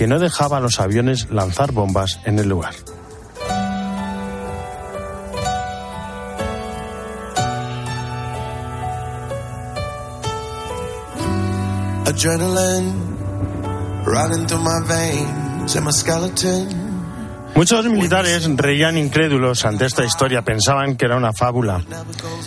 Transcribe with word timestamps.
que 0.00 0.06
no 0.06 0.18
dejaba 0.18 0.56
a 0.56 0.60
los 0.60 0.80
aviones 0.80 1.28
lanzar 1.30 1.72
bombas 1.72 2.20
en 2.24 2.38
el 2.38 2.48
lugar. 2.48 2.72
Muchos 17.54 17.84
militares 17.84 18.48
reían 18.56 18.96
incrédulos 18.96 19.66
ante 19.66 19.84
esta 19.84 20.06
historia, 20.06 20.40
pensaban 20.40 20.96
que 20.96 21.04
era 21.04 21.18
una 21.18 21.34
fábula. 21.34 21.84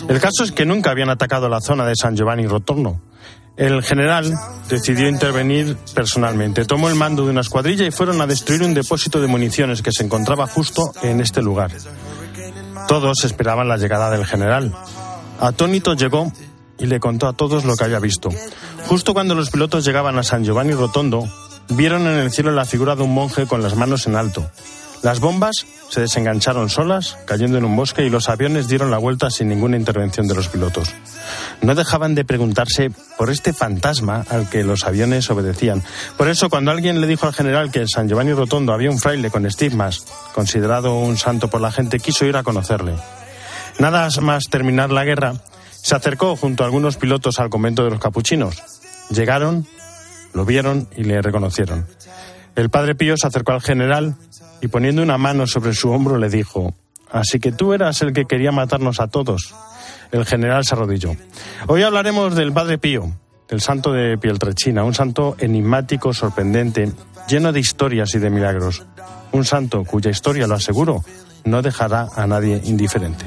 El 0.08 0.18
caso 0.18 0.42
es 0.42 0.50
que 0.50 0.66
nunca 0.66 0.90
habían 0.90 1.08
atacado 1.08 1.48
la 1.48 1.60
zona 1.60 1.86
de 1.86 1.94
San 1.94 2.16
Giovanni 2.16 2.48
Rotorno. 2.48 3.13
El 3.56 3.82
general 3.84 4.34
decidió 4.68 5.08
intervenir 5.08 5.76
personalmente. 5.94 6.64
Tomó 6.64 6.88
el 6.88 6.96
mando 6.96 7.24
de 7.24 7.30
una 7.30 7.42
escuadrilla 7.42 7.86
y 7.86 7.92
fueron 7.92 8.20
a 8.20 8.26
destruir 8.26 8.62
un 8.62 8.74
depósito 8.74 9.20
de 9.20 9.28
municiones 9.28 9.80
que 9.80 9.92
se 9.92 10.02
encontraba 10.02 10.48
justo 10.48 10.92
en 11.02 11.20
este 11.20 11.40
lugar. 11.40 11.70
Todos 12.88 13.24
esperaban 13.24 13.68
la 13.68 13.76
llegada 13.76 14.10
del 14.10 14.26
general. 14.26 14.74
Atónito 15.40 15.94
llegó 15.94 16.32
y 16.78 16.86
le 16.86 16.98
contó 16.98 17.28
a 17.28 17.32
todos 17.32 17.64
lo 17.64 17.76
que 17.76 17.84
había 17.84 18.00
visto. 18.00 18.30
Justo 18.86 19.14
cuando 19.14 19.36
los 19.36 19.50
pilotos 19.50 19.84
llegaban 19.84 20.18
a 20.18 20.24
San 20.24 20.44
Giovanni 20.44 20.72
Rotondo, 20.72 21.28
vieron 21.68 22.02
en 22.08 22.18
el 22.18 22.32
cielo 22.32 22.50
la 22.50 22.64
figura 22.64 22.96
de 22.96 23.02
un 23.02 23.14
monje 23.14 23.46
con 23.46 23.62
las 23.62 23.76
manos 23.76 24.06
en 24.08 24.16
alto. 24.16 24.50
Las 25.02 25.20
bombas 25.20 25.66
se 25.90 26.00
desengancharon 26.00 26.70
solas, 26.70 27.18
cayendo 27.26 27.58
en 27.58 27.64
un 27.64 27.76
bosque, 27.76 28.04
y 28.04 28.10
los 28.10 28.28
aviones 28.28 28.68
dieron 28.68 28.90
la 28.90 28.98
vuelta 28.98 29.30
sin 29.30 29.48
ninguna 29.48 29.76
intervención 29.76 30.26
de 30.26 30.34
los 30.34 30.48
pilotos. 30.48 30.94
No 31.62 31.74
dejaban 31.74 32.14
de 32.14 32.24
preguntarse 32.24 32.90
por 33.16 33.30
este 33.30 33.52
fantasma 33.52 34.24
al 34.28 34.48
que 34.48 34.64
los 34.64 34.84
aviones 34.84 35.30
obedecían. 35.30 35.82
Por 36.16 36.28
eso, 36.28 36.50
cuando 36.50 36.70
alguien 36.70 37.00
le 37.00 37.06
dijo 37.06 37.26
al 37.26 37.34
general 37.34 37.70
que 37.70 37.80
en 37.80 37.88
San 37.88 38.08
Giovanni 38.08 38.32
Rotondo 38.32 38.72
había 38.72 38.90
un 38.90 38.98
fraile 38.98 39.30
con 39.30 39.46
estigmas, 39.46 40.04
considerado 40.34 40.98
un 40.98 41.16
santo 41.16 41.48
por 41.48 41.60
la 41.60 41.72
gente, 41.72 42.00
quiso 42.00 42.26
ir 42.26 42.36
a 42.36 42.42
conocerle. 42.42 42.94
Nada 43.78 44.08
más 44.20 44.44
terminar 44.50 44.90
la 44.90 45.04
guerra, 45.04 45.34
se 45.70 45.94
acercó 45.94 46.36
junto 46.36 46.62
a 46.62 46.66
algunos 46.66 46.96
pilotos 46.96 47.40
al 47.40 47.50
convento 47.50 47.84
de 47.84 47.90
los 47.90 48.00
capuchinos. 48.00 48.62
Llegaron, 49.10 49.66
lo 50.32 50.44
vieron 50.44 50.88
y 50.96 51.04
le 51.04 51.20
reconocieron. 51.20 51.86
El 52.56 52.70
padre 52.70 52.94
Pío 52.94 53.16
se 53.16 53.26
acercó 53.26 53.52
al 53.52 53.60
general 53.60 54.16
y 54.60 54.68
poniendo 54.68 55.02
una 55.02 55.18
mano 55.18 55.46
sobre 55.46 55.74
su 55.74 55.90
hombro 55.90 56.18
le 56.18 56.28
dijo, 56.28 56.74
Así 57.10 57.38
que 57.38 57.52
tú 57.52 57.72
eras 57.72 58.02
el 58.02 58.12
que 58.12 58.24
quería 58.24 58.50
matarnos 58.50 58.98
a 58.98 59.06
todos. 59.06 59.54
El 60.12 60.24
general 60.24 60.64
se 60.64 60.74
arrodilló. 60.74 61.16
Hoy 61.66 61.82
hablaremos 61.82 62.34
del 62.34 62.52
padre 62.52 62.78
Pío, 62.78 63.12
del 63.48 63.60
santo 63.60 63.92
de 63.92 64.18
Pieltrechina, 64.18 64.84
un 64.84 64.94
santo 64.94 65.36
enigmático, 65.38 66.12
sorprendente, 66.12 66.92
lleno 67.28 67.52
de 67.52 67.60
historias 67.60 68.14
y 68.14 68.18
de 68.18 68.30
milagros. 68.30 68.84
Un 69.32 69.44
santo 69.44 69.84
cuya 69.84 70.10
historia, 70.10 70.46
lo 70.46 70.54
aseguro, 70.54 71.02
no 71.44 71.62
dejará 71.62 72.08
a 72.14 72.26
nadie 72.26 72.60
indiferente. 72.64 73.26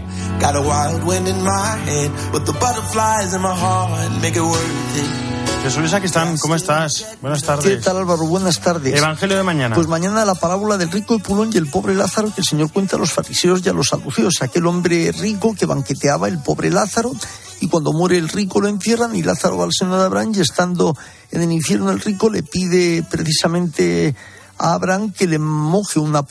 Jesús 5.68 5.82
Luis 5.82 6.06
están. 6.06 6.38
¿cómo 6.38 6.56
estás? 6.56 7.06
Buenas 7.22 7.44
tardes. 7.44 7.66
¿Qué 7.66 7.84
tal 7.84 7.98
Álvaro? 7.98 8.26
Buenas 8.26 8.62
tardes. 8.62 8.98
Evangelio 8.98 9.36
de 9.36 9.44
mañana. 9.44 9.76
Pues 9.76 9.88
mañana 9.88 10.24
la 10.24 10.36
parábola 10.36 10.78
del 10.78 10.90
rico 10.90 11.18
de 11.18 11.22
Pulón 11.22 11.50
y 11.52 11.58
el 11.58 11.68
pobre 11.68 11.94
Lázaro 11.94 12.34
que 12.34 12.40
el 12.40 12.46
Señor 12.46 12.72
cuenta 12.72 12.96
a 12.96 13.00
los 13.00 13.12
fariseos 13.12 13.60
y 13.66 13.68
a 13.68 13.74
los 13.74 13.90
saduceos. 13.90 14.42
Aquel 14.42 14.66
hombre 14.66 15.12
rico 15.12 15.54
que 15.60 15.66
banqueteaba 15.66 16.30
el 16.30 16.40
pobre 16.40 16.72
Lázaro 16.72 17.12
y 17.60 17.68
cuando 17.68 17.92
muere 17.92 18.18
el 18.18 18.30
rico 18.30 18.62
lo 18.62 18.70
encierran 18.70 19.14
y 19.14 19.24
Lázaro 19.24 19.58
va 19.58 19.66
al 19.66 19.74
seno 19.74 20.00
de 20.00 20.06
Abraham 20.06 20.32
y 20.36 20.40
estando 20.40 20.96
en 21.32 21.42
el 21.42 21.52
infierno 21.52 21.92
el 21.92 22.00
rico 22.00 22.30
le 22.30 22.44
pide 22.44 23.04
precisamente 23.04 24.16
a 24.58 24.72
Abraham 24.72 25.12
que 25.12 25.28
le 25.28 25.38
moje 25.38 26.00
una 26.00 26.24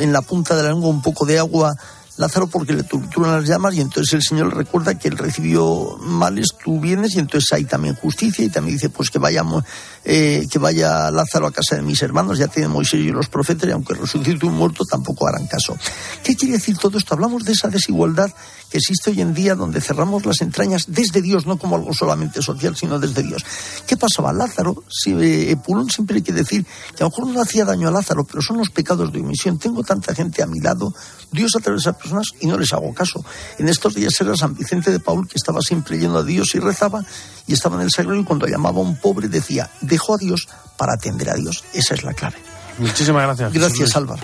en 0.00 0.12
la 0.12 0.22
punta 0.22 0.56
de 0.56 0.64
la 0.64 0.70
lengua 0.70 0.88
un 0.88 1.00
poco 1.00 1.24
de 1.26 1.38
agua 1.38 1.76
Lázaro 2.16 2.46
porque 2.46 2.72
le 2.72 2.84
torturan 2.84 3.32
las 3.32 3.48
llamas 3.48 3.74
y 3.74 3.80
entonces 3.80 4.14
el 4.14 4.22
Señor 4.22 4.48
le 4.48 4.54
recuerda 4.54 4.96
que 4.98 5.08
él 5.08 5.18
recibió 5.18 5.96
males, 6.00 6.48
tú 6.62 6.80
vienes 6.80 7.16
y 7.16 7.18
entonces 7.18 7.52
hay 7.52 7.64
también 7.64 7.96
justicia 7.96 8.44
y 8.44 8.48
también 8.48 8.76
dice 8.76 8.88
pues 8.88 9.10
que 9.10 9.18
vayamos, 9.18 9.64
eh, 10.04 10.46
que 10.50 10.58
vaya 10.58 11.10
Lázaro 11.10 11.46
a 11.46 11.52
casa 11.52 11.76
de 11.76 11.82
mis 11.82 12.00
hermanos, 12.02 12.38
ya 12.38 12.46
tiene 12.46 12.68
Moisés 12.68 13.00
y 13.00 13.10
los 13.10 13.28
profetas 13.28 13.68
y 13.68 13.72
aunque 13.72 13.94
resucite 13.94 14.46
un 14.46 14.54
muerto 14.54 14.84
tampoco 14.84 15.26
harán 15.26 15.46
caso. 15.46 15.76
¿Qué 16.22 16.36
quiere 16.36 16.54
decir 16.54 16.78
todo 16.78 16.98
esto? 16.98 17.14
Hablamos 17.14 17.44
de 17.44 17.52
esa 17.52 17.68
desigualdad 17.68 18.30
que 18.70 18.78
existe 18.78 19.10
hoy 19.10 19.20
en 19.20 19.34
día 19.34 19.54
donde 19.54 19.80
cerramos 19.80 20.26
las 20.26 20.40
entrañas 20.40 20.86
desde 20.88 21.22
Dios, 21.22 21.46
no 21.46 21.58
como 21.58 21.76
algo 21.76 21.92
solamente 21.92 22.42
social, 22.42 22.76
sino 22.76 22.98
desde 22.98 23.22
Dios. 23.22 23.44
¿Qué 23.86 23.96
pasaba? 23.96 24.32
Lázaro, 24.32 24.84
si, 24.88 25.12
eh, 25.12 25.56
Pulón 25.56 25.90
siempre 25.90 26.16
hay 26.16 26.22
que 26.22 26.32
decir 26.32 26.64
que 26.96 27.02
a 27.02 27.06
lo 27.06 27.10
mejor 27.10 27.26
no 27.28 27.40
hacía 27.40 27.64
daño 27.64 27.88
a 27.88 27.90
Lázaro, 27.90 28.24
pero 28.24 28.42
son 28.42 28.58
los 28.58 28.70
pecados 28.70 29.12
de 29.12 29.20
omisión. 29.20 29.58
Tengo 29.58 29.82
tanta 29.82 30.14
gente 30.14 30.42
a 30.42 30.46
mi 30.46 30.60
lado, 30.60 30.92
Dios 31.30 31.54
a 31.56 31.60
través 31.60 31.84
de 31.84 31.90
personas 32.04 32.28
y 32.40 32.46
no 32.46 32.58
les 32.58 32.72
hago 32.72 32.92
caso. 32.94 33.24
En 33.58 33.68
estos 33.68 33.94
días 33.94 34.12
era 34.20 34.36
San 34.36 34.54
Vicente 34.54 34.90
de 34.90 35.00
Paul 35.00 35.26
que 35.26 35.36
estaba 35.36 35.60
siempre 35.60 35.98
yendo 35.98 36.18
a 36.18 36.24
Dios 36.24 36.54
y 36.54 36.60
rezaba 36.60 37.04
y 37.46 37.52
estaba 37.52 37.76
en 37.76 37.82
el 37.82 37.90
sagrario 37.90 38.20
y 38.20 38.24
cuando 38.24 38.46
llamaba 38.46 38.78
a 38.78 38.82
un 38.82 38.96
pobre 38.96 39.28
decía, 39.28 39.70
dejó 39.80 40.14
a 40.14 40.18
Dios 40.18 40.48
para 40.76 40.94
atender 40.94 41.30
a 41.30 41.34
Dios. 41.34 41.64
Esa 41.72 41.94
es 41.94 42.04
la 42.04 42.14
clave. 42.14 42.36
Muchísimas 42.78 43.22
gracias. 43.22 43.52
Gracias, 43.52 43.96
Álvaro. 43.96 44.22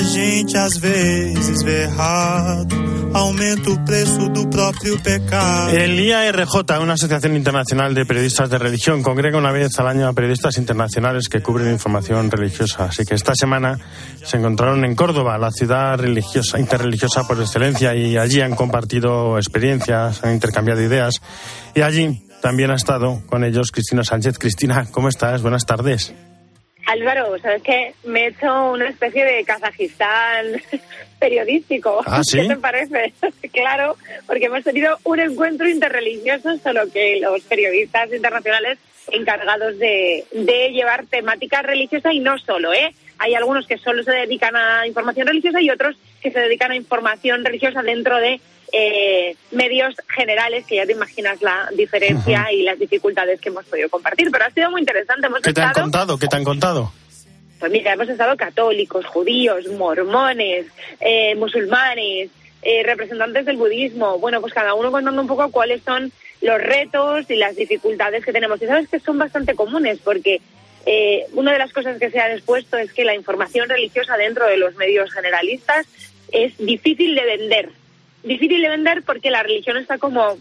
Gente 0.00 0.56
às 0.56 0.76
vezes 0.78 1.62
vê 1.62 1.82
errado, 1.84 2.74
aumenta 3.14 3.70
o 3.70 3.84
preço 3.84 4.28
do 4.30 4.48
próprio 4.48 5.00
pecado. 5.00 5.70
El 5.70 5.98
IARJ, 5.98 6.80
una 6.80 6.94
asociación 6.94 7.36
internacional 7.36 7.94
de 7.94 8.04
periodistas 8.04 8.50
de 8.50 8.58
religión, 8.58 9.02
congrega 9.02 9.38
una 9.38 9.52
vez 9.52 9.78
al 9.78 9.88
año 9.88 10.08
a 10.08 10.12
periodistas 10.12 10.58
internacionales 10.58 11.28
que 11.28 11.40
cubren 11.40 11.72
información 11.72 12.30
religiosa. 12.30 12.84
Así 12.84 13.04
que 13.04 13.14
esta 13.14 13.34
semana 13.34 13.78
se 14.24 14.36
encontraron 14.36 14.84
en 14.84 14.94
Córdoba, 14.94 15.38
la 15.38 15.50
ciudad 15.50 15.98
religiosa, 15.98 16.58
interreligiosa 16.58 17.26
por 17.26 17.40
excelencia, 17.40 17.94
y 17.94 18.16
allí 18.16 18.40
han 18.40 18.54
compartido 18.54 19.38
experiencias, 19.38 20.22
han 20.24 20.34
intercambiado 20.34 20.82
ideas. 20.82 21.20
Y 21.74 21.82
allí 21.82 22.26
también 22.42 22.70
ha 22.70 22.76
estado 22.76 23.22
con 23.26 23.44
ellos 23.44 23.70
Cristina 23.72 24.04
Sánchez. 24.04 24.38
Cristina, 24.38 24.86
¿cómo 24.90 25.08
estás? 25.08 25.42
Buenas 25.42 25.64
tardes. 25.64 26.14
Álvaro, 26.86 27.36
¿sabes 27.40 27.62
qué? 27.62 27.94
Me 28.04 28.24
he 28.24 28.26
hecho 28.28 28.70
una 28.70 28.88
especie 28.88 29.24
de 29.24 29.44
Kazajistán 29.44 30.62
periodístico. 31.18 32.00
¿Ah, 32.06 32.22
¿Qué 32.30 32.46
te 32.46 32.56
parece? 32.56 33.12
claro, 33.52 33.96
porque 34.26 34.46
hemos 34.46 34.62
tenido 34.62 34.96
un 35.04 35.18
encuentro 35.18 35.68
interreligioso, 35.68 36.56
solo 36.58 36.90
que 36.92 37.18
los 37.20 37.42
periodistas 37.42 38.12
internacionales 38.12 38.78
encargados 39.08 39.78
de, 39.78 40.24
de 40.32 40.70
llevar 40.70 41.06
temática 41.06 41.62
religiosa 41.62 42.12
y 42.12 42.20
no 42.20 42.38
solo, 42.38 42.72
¿eh? 42.72 42.94
Hay 43.18 43.34
algunos 43.34 43.66
que 43.66 43.78
solo 43.78 44.02
se 44.02 44.12
dedican 44.12 44.54
a 44.56 44.86
información 44.86 45.26
religiosa 45.26 45.60
y 45.60 45.70
otros 45.70 45.96
que 46.20 46.30
se 46.30 46.38
dedican 46.38 46.70
a 46.70 46.76
información 46.76 47.44
religiosa 47.44 47.82
dentro 47.82 48.18
de 48.18 48.40
eh, 48.72 49.36
medios 49.50 49.94
generales, 50.08 50.66
que 50.66 50.76
ya 50.76 50.86
te 50.86 50.92
imaginas 50.92 51.40
la 51.42 51.68
diferencia 51.74 52.50
y 52.52 52.62
las 52.62 52.78
dificultades 52.78 53.40
que 53.40 53.48
hemos 53.48 53.64
podido 53.66 53.88
compartir. 53.88 54.30
Pero 54.30 54.44
ha 54.44 54.50
sido 54.50 54.70
muy 54.70 54.80
interesante. 54.80 55.28
¿Qué 55.42 55.52
te 55.52 55.60
han 55.60 55.72
contado? 55.72 56.18
¿Qué 56.18 56.26
te 56.26 56.36
han 56.36 56.44
contado? 56.44 56.92
Pues 57.58 57.72
mira, 57.72 57.94
hemos 57.94 58.08
estado 58.08 58.36
católicos, 58.36 59.06
judíos, 59.06 59.66
mormones, 59.68 60.66
eh, 61.00 61.34
musulmanes, 61.36 62.30
eh, 62.62 62.82
representantes 62.82 63.46
del 63.46 63.56
budismo. 63.56 64.18
Bueno, 64.18 64.40
pues 64.40 64.52
cada 64.52 64.74
uno 64.74 64.90
contando 64.90 65.20
un 65.22 65.28
poco 65.28 65.50
cuáles 65.50 65.82
son 65.82 66.12
los 66.42 66.60
retos 66.60 67.30
y 67.30 67.36
las 67.36 67.56
dificultades 67.56 68.24
que 68.24 68.32
tenemos. 68.32 68.60
Y 68.60 68.66
sabes 68.66 68.88
que 68.88 69.00
son 69.00 69.18
bastante 69.18 69.54
comunes 69.54 69.98
porque 70.04 70.40
eh, 70.84 71.26
una 71.32 71.52
de 71.52 71.58
las 71.58 71.72
cosas 71.72 71.98
que 71.98 72.10
se 72.10 72.20
ha 72.20 72.32
expuesto 72.32 72.76
es 72.76 72.92
que 72.92 73.04
la 73.04 73.14
información 73.14 73.68
religiosa 73.68 74.16
dentro 74.16 74.46
de 74.46 74.56
los 74.56 74.74
medios 74.76 75.12
generalistas 75.12 75.86
es 76.30 76.56
difícil 76.58 77.14
de 77.14 77.24
vender 77.24 77.70
difícil 78.26 78.60
de 78.60 78.68
vender 78.68 79.02
porque 79.02 79.30
la 79.30 79.42
religión 79.42 79.76
está 79.76 79.98
como 79.98 80.36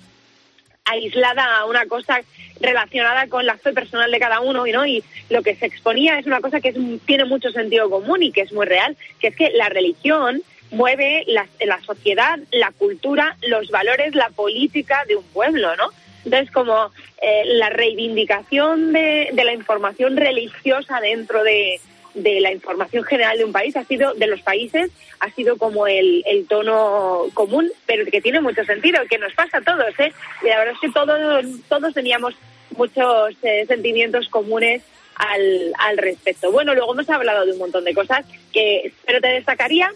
aislada 0.85 1.57
a 1.57 1.65
una 1.65 1.85
cosa 1.87 2.21
relacionada 2.59 3.27
con 3.27 3.45
la 3.45 3.57
fe 3.57 3.73
personal 3.73 4.11
de 4.11 4.19
cada 4.19 4.39
uno 4.39 4.67
y 4.67 4.71
no 4.71 4.85
y 4.85 5.03
lo 5.29 5.41
que 5.41 5.55
se 5.55 5.65
exponía 5.65 6.19
es 6.19 6.25
una 6.27 6.41
cosa 6.41 6.61
que 6.61 6.73
tiene 7.05 7.25
mucho 7.25 7.51
sentido 7.51 7.89
común 7.89 8.23
y 8.23 8.31
que 8.31 8.41
es 8.41 8.53
muy 8.53 8.65
real 8.65 8.95
que 9.19 9.27
es 9.27 9.35
que 9.35 9.49
la 9.51 9.67
religión 9.69 10.41
mueve 10.71 11.23
la, 11.27 11.47
la 11.65 11.81
sociedad 11.81 12.39
la 12.51 12.71
cultura 12.71 13.35
los 13.47 13.71
valores 13.71 14.13
la 14.13 14.29
política 14.29 15.03
de 15.07 15.15
un 15.15 15.23
pueblo 15.25 15.75
no 15.75 15.89
entonces 16.23 16.51
como 16.51 16.91
eh, 17.21 17.43
la 17.45 17.69
reivindicación 17.69 18.93
de, 18.93 19.29
de 19.33 19.43
la 19.43 19.53
información 19.53 20.17
religiosa 20.17 20.99
dentro 21.01 21.43
de 21.43 21.79
de 22.15 22.39
la 22.39 22.51
información 22.51 23.03
general 23.03 23.37
de 23.37 23.45
un 23.45 23.51
país 23.51 23.75
ha 23.75 23.83
sido, 23.83 24.13
de 24.13 24.27
los 24.27 24.41
países, 24.41 24.89
ha 25.19 25.29
sido 25.31 25.57
como 25.57 25.85
el, 25.85 26.23
el 26.25 26.47
tono 26.47 27.25
común, 27.33 27.71
pero 27.85 28.05
que 28.05 28.21
tiene 28.21 28.41
mucho 28.41 28.63
sentido, 28.65 28.99
que 29.09 29.17
nos 29.17 29.33
pasa 29.33 29.57
a 29.57 29.61
todos, 29.61 29.99
¿eh? 29.99 30.11
Y 30.41 30.47
la 30.47 30.59
verdad 30.59 30.73
es 30.73 30.79
que 30.79 30.91
todos, 30.91 31.45
todos 31.69 31.93
teníamos 31.93 32.33
muchos 32.77 33.35
eh, 33.43 33.65
sentimientos 33.67 34.29
comunes 34.29 34.81
al, 35.15 35.73
al 35.77 35.97
respecto. 35.97 36.51
Bueno, 36.51 36.73
luego 36.73 36.93
hemos 36.93 37.09
hablado 37.09 37.45
de 37.45 37.51
un 37.51 37.59
montón 37.59 37.83
de 37.83 37.93
cosas 37.93 38.25
que, 38.51 38.91
pero 39.05 39.21
te 39.21 39.27
destacaría 39.27 39.91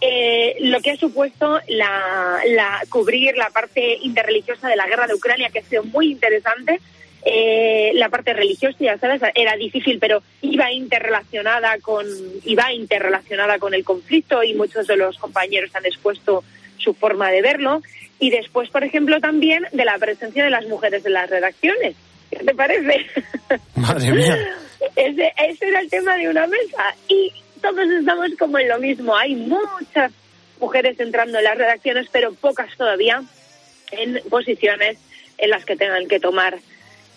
eh, 0.00 0.56
lo 0.60 0.80
que 0.80 0.90
ha 0.90 0.96
supuesto 0.96 1.60
la, 1.68 2.40
la, 2.46 2.82
cubrir 2.88 3.36
la 3.36 3.50
parte 3.50 3.98
interreligiosa 4.02 4.68
de 4.68 4.76
la 4.76 4.86
guerra 4.86 5.06
de 5.06 5.14
Ucrania, 5.14 5.50
que 5.50 5.60
ha 5.60 5.64
sido 5.64 5.84
muy 5.84 6.10
interesante. 6.10 6.80
Eh, 7.24 7.92
la 7.94 8.08
parte 8.08 8.32
religiosa, 8.32 8.76
ya 8.80 8.98
sabes, 8.98 9.22
era 9.34 9.56
difícil, 9.56 9.98
pero 10.00 10.22
iba 10.40 10.72
interrelacionada 10.72 11.78
con 11.78 12.04
iba 12.44 12.72
interrelacionada 12.72 13.58
con 13.58 13.74
el 13.74 13.84
conflicto 13.84 14.42
y 14.42 14.54
muchos 14.54 14.88
de 14.88 14.96
los 14.96 15.18
compañeros 15.18 15.70
han 15.74 15.86
expuesto 15.86 16.42
su 16.78 16.94
forma 16.94 17.30
de 17.30 17.42
verlo. 17.42 17.82
Y 18.18 18.30
después, 18.30 18.70
por 18.70 18.84
ejemplo, 18.84 19.20
también 19.20 19.66
de 19.72 19.84
la 19.84 19.98
presencia 19.98 20.44
de 20.44 20.50
las 20.50 20.66
mujeres 20.66 21.04
en 21.06 21.12
las 21.12 21.30
redacciones. 21.30 21.94
¿Qué 22.30 22.38
te 22.38 22.54
parece? 22.54 23.06
Madre 23.76 24.12
mía. 24.12 24.38
ese, 24.96 25.32
ese 25.48 25.68
era 25.68 25.80
el 25.80 25.90
tema 25.90 26.16
de 26.16 26.28
una 26.28 26.46
mesa. 26.46 26.94
Y 27.08 27.32
todos 27.60 27.88
estamos 27.88 28.30
como 28.38 28.58
en 28.58 28.68
lo 28.68 28.78
mismo. 28.78 29.16
Hay 29.16 29.36
muchas 29.36 30.12
mujeres 30.60 30.98
entrando 30.98 31.38
en 31.38 31.44
las 31.44 31.58
redacciones, 31.58 32.08
pero 32.10 32.32
pocas 32.34 32.76
todavía 32.76 33.22
en 33.92 34.20
posiciones 34.28 34.98
en 35.38 35.50
las 35.50 35.64
que 35.64 35.76
tengan 35.76 36.08
que 36.08 36.20
tomar 36.20 36.58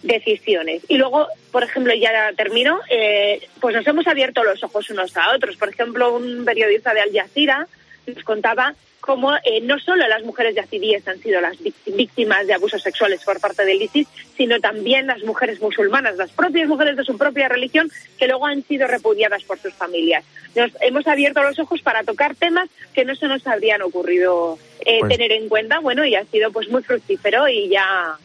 decisiones. 0.05 0.83
Y 0.87 0.97
luego, 0.97 1.27
por 1.51 1.63
ejemplo, 1.63 1.93
ya 1.93 2.31
termino, 2.37 2.79
eh, 2.89 3.47
pues 3.59 3.75
nos 3.75 3.85
hemos 3.87 4.07
abierto 4.07 4.43
los 4.43 4.63
ojos 4.63 4.89
unos 4.89 5.15
a 5.17 5.35
otros. 5.35 5.57
Por 5.57 5.69
ejemplo, 5.69 6.13
un 6.13 6.45
periodista 6.45 6.93
de 6.93 7.01
Al 7.01 7.11
Jazeera 7.11 7.67
nos 8.07 8.23
contaba 8.23 8.75
cómo 9.01 9.35
eh, 9.35 9.61
no 9.61 9.79
solo 9.79 10.07
las 10.07 10.23
mujeres 10.23 10.55
yazidíes 10.55 11.07
han 11.07 11.19
sido 11.21 11.39
las 11.39 11.57
víctimas 11.85 12.47
de 12.47 12.53
abusos 12.53 12.81
sexuales 12.81 13.23
por 13.23 13.39
parte 13.39 13.63
del 13.63 13.81
ISIS, 13.81 14.07
sino 14.35 14.59
también 14.59 15.05
las 15.05 15.23
mujeres 15.23 15.61
musulmanas, 15.61 16.17
las 16.17 16.31
propias 16.31 16.67
mujeres 16.67 16.97
de 16.97 17.03
su 17.03 17.15
propia 17.15 17.47
religión, 17.47 17.89
que 18.17 18.27
luego 18.27 18.47
han 18.47 18.63
sido 18.63 18.87
repudiadas 18.87 19.43
por 19.43 19.59
sus 19.59 19.73
familias. 19.73 20.23
Nos 20.55 20.71
hemos 20.81 21.05
abierto 21.05 21.43
los 21.43 21.59
ojos 21.59 21.81
para 21.83 22.03
tocar 22.03 22.35
temas 22.35 22.67
que 22.93 23.05
no 23.05 23.15
se 23.15 23.27
nos 23.27 23.45
habrían 23.45 23.83
ocurrido 23.83 24.57
eh, 24.85 24.99
pues 25.01 25.11
tener 25.11 25.31
en 25.33 25.49
cuenta, 25.49 25.79
bueno, 25.79 26.03
y 26.03 26.15
ha 26.15 26.25
sido 26.25 26.51
pues 26.51 26.67
muy 26.69 26.81
fructífero 26.81 27.47
y 27.47 27.69
ya 27.69 28.17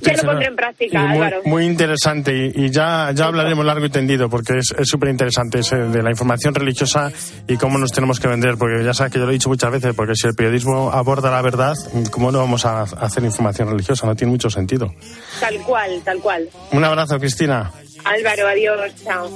ya 0.00 0.12
lo 0.14 0.22
pondré 0.22 0.46
en 0.46 0.56
práctica, 0.56 1.00
muy, 1.02 1.16
Álvaro. 1.16 1.42
Muy 1.44 1.64
interesante 1.64 2.52
y, 2.54 2.70
ya, 2.70 3.10
ya 3.14 3.26
hablaremos 3.26 3.64
largo 3.64 3.86
y 3.86 3.90
tendido 3.90 4.28
porque 4.28 4.58
es 4.58 4.74
súper 4.82 5.10
interesante 5.10 5.60
de 5.60 6.02
la 6.02 6.10
información 6.10 6.54
religiosa 6.54 7.12
y 7.46 7.56
cómo 7.56 7.78
nos 7.78 7.92
tenemos 7.92 8.20
que 8.20 8.28
vender, 8.28 8.56
porque 8.58 8.84
ya 8.84 8.94
sabes 8.94 9.12
que 9.12 9.18
yo 9.18 9.24
lo 9.24 9.30
he 9.30 9.34
dicho 9.34 9.48
muchas 9.48 9.70
veces, 9.70 9.94
porque 9.94 10.14
si 10.14 10.26
el 10.26 10.34
periodismo 10.34 10.90
aborda 10.90 11.30
la 11.30 11.42
verdad, 11.42 11.74
¿cómo 12.10 12.32
no 12.32 12.38
vamos 12.38 12.64
a 12.64 12.82
hacer 12.82 13.24
información 13.24 13.68
religiosa? 13.68 14.06
No 14.06 14.14
tiene 14.16 14.32
mucho 14.32 14.50
sentido. 14.50 14.92
Tal 15.40 15.58
cual, 15.62 16.00
tal 16.04 16.18
cual. 16.20 16.48
Un 16.72 16.84
abrazo, 16.84 17.18
Cristina. 17.18 17.72
Álvaro, 18.04 18.48
adiós, 18.48 18.92
chao. 19.04 19.28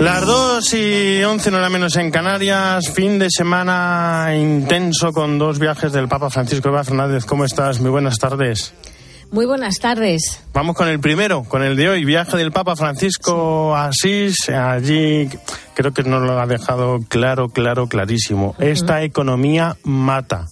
Las 0.00 0.26
dos 0.26 0.74
y 0.74 1.22
once 1.22 1.50
no 1.52 1.58
era 1.58 1.68
menos 1.68 1.96
en 1.96 2.10
Canarias, 2.10 2.90
fin 2.90 3.20
de 3.20 3.28
semana 3.30 4.34
intenso 4.34 5.12
con 5.12 5.38
dos 5.38 5.60
viajes 5.60 5.92
del 5.92 6.08
Papa 6.08 6.30
Francisco 6.30 6.70
Eva 6.70 6.82
Fernández. 6.82 7.24
¿Cómo 7.24 7.44
estás? 7.44 7.80
Muy 7.80 7.90
buenas 7.90 8.18
tardes. 8.18 8.74
Muy 9.30 9.46
buenas 9.46 9.78
tardes. 9.78 10.42
Vamos 10.52 10.76
con 10.76 10.88
el 10.88 10.98
primero, 10.98 11.44
con 11.44 11.62
el 11.62 11.76
de 11.76 11.88
hoy, 11.88 12.04
viaje 12.04 12.36
del 12.36 12.52
Papa 12.52 12.74
Francisco 12.74 13.76
a 13.76 13.86
Asís. 13.86 14.48
Allí 14.48 15.30
creo 15.74 15.92
que 15.92 16.02
nos 16.02 16.22
lo 16.22 16.38
ha 16.40 16.46
dejado 16.46 16.98
claro, 17.08 17.48
claro, 17.48 17.86
clarísimo. 17.86 18.56
Esta 18.58 19.02
economía 19.02 19.76
mata. 19.84 20.48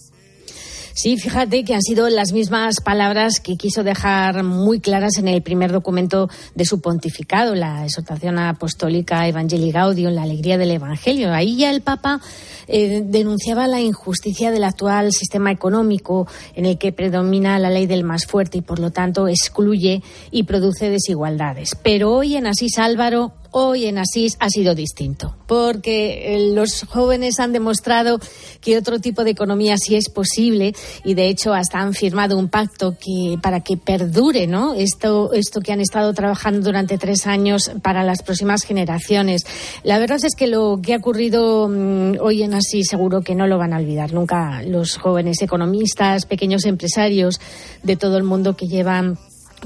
Sí, 0.93 1.17
fíjate 1.17 1.63
que 1.63 1.73
han 1.73 1.81
sido 1.81 2.09
las 2.09 2.33
mismas 2.33 2.81
palabras 2.83 3.39
que 3.39 3.55
quiso 3.55 3.83
dejar 3.83 4.43
muy 4.43 4.79
claras 4.79 5.17
en 5.17 5.27
el 5.27 5.41
primer 5.41 5.71
documento 5.71 6.29
de 6.53 6.65
su 6.65 6.81
pontificado, 6.81 7.55
la 7.55 7.85
exhortación 7.85 8.37
apostólica 8.39 9.27
Evangelii 9.27 9.71
Gaudium, 9.71 10.13
la 10.13 10.23
alegría 10.23 10.57
del 10.57 10.71
Evangelio. 10.71 11.33
Ahí 11.33 11.55
ya 11.55 11.71
el 11.71 11.81
Papa 11.81 12.19
eh, 12.67 13.03
denunciaba 13.05 13.67
la 13.67 13.79
injusticia 13.79 14.51
del 14.51 14.63
actual 14.63 15.11
sistema 15.11 15.51
económico 15.51 16.27
en 16.55 16.65
el 16.65 16.77
que 16.77 16.91
predomina 16.91 17.57
la 17.59 17.69
ley 17.69 17.85
del 17.87 18.03
más 18.03 18.25
fuerte 18.25 18.57
y 18.57 18.61
por 18.61 18.79
lo 18.79 18.91
tanto 18.91 19.27
excluye 19.27 20.03
y 20.29 20.43
produce 20.43 20.89
desigualdades. 20.89 21.75
Pero 21.81 22.13
hoy 22.13 22.35
en 22.35 22.47
Asís 22.47 22.77
Álvaro 22.77 23.33
hoy 23.51 23.85
en 23.85 23.97
Asís 23.97 24.37
ha 24.39 24.49
sido 24.49 24.73
distinto, 24.75 25.35
porque 25.45 26.35
eh, 26.35 26.53
los 26.53 26.83
jóvenes 26.83 27.39
han 27.39 27.53
demostrado 27.53 28.19
que 28.61 28.77
otro 28.77 28.99
tipo 28.99 29.23
de 29.23 29.31
economía 29.31 29.75
sí 29.77 29.95
es 29.95 30.09
posible 30.09 30.73
y 31.03 31.13
de 31.13 31.27
hecho 31.27 31.53
hasta 31.53 31.79
han 31.79 31.93
firmado 31.93 32.37
un 32.37 32.47
pacto 32.47 32.97
que 32.97 33.37
para 33.41 33.59
que 33.61 33.77
perdure, 33.77 34.47
¿no? 34.47 34.73
Esto 34.73 35.33
esto 35.33 35.61
que 35.61 35.73
han 35.73 35.81
estado 35.81 36.13
trabajando 36.13 36.61
durante 36.61 36.97
tres 36.97 37.27
años 37.27 37.71
para 37.81 38.03
las 38.03 38.23
próximas 38.23 38.63
generaciones. 38.63 39.43
La 39.83 39.99
verdad 39.99 40.19
es 40.23 40.35
que 40.35 40.47
lo 40.47 40.79
que 40.81 40.93
ha 40.93 40.97
ocurrido 40.97 41.67
mm, 41.67 42.19
hoy 42.21 42.43
en 42.43 42.53
Asís 42.53 42.87
seguro 42.87 43.21
que 43.21 43.35
no 43.35 43.47
lo 43.47 43.57
van 43.57 43.73
a 43.73 43.77
olvidar 43.77 44.13
nunca 44.13 44.61
los 44.63 44.97
jóvenes 44.97 45.41
economistas, 45.41 46.25
pequeños 46.25 46.65
empresarios 46.65 47.39
de 47.83 47.97
todo 47.97 48.17
el 48.17 48.23
mundo 48.23 48.55
que 48.55 48.67
llevan 48.67 49.17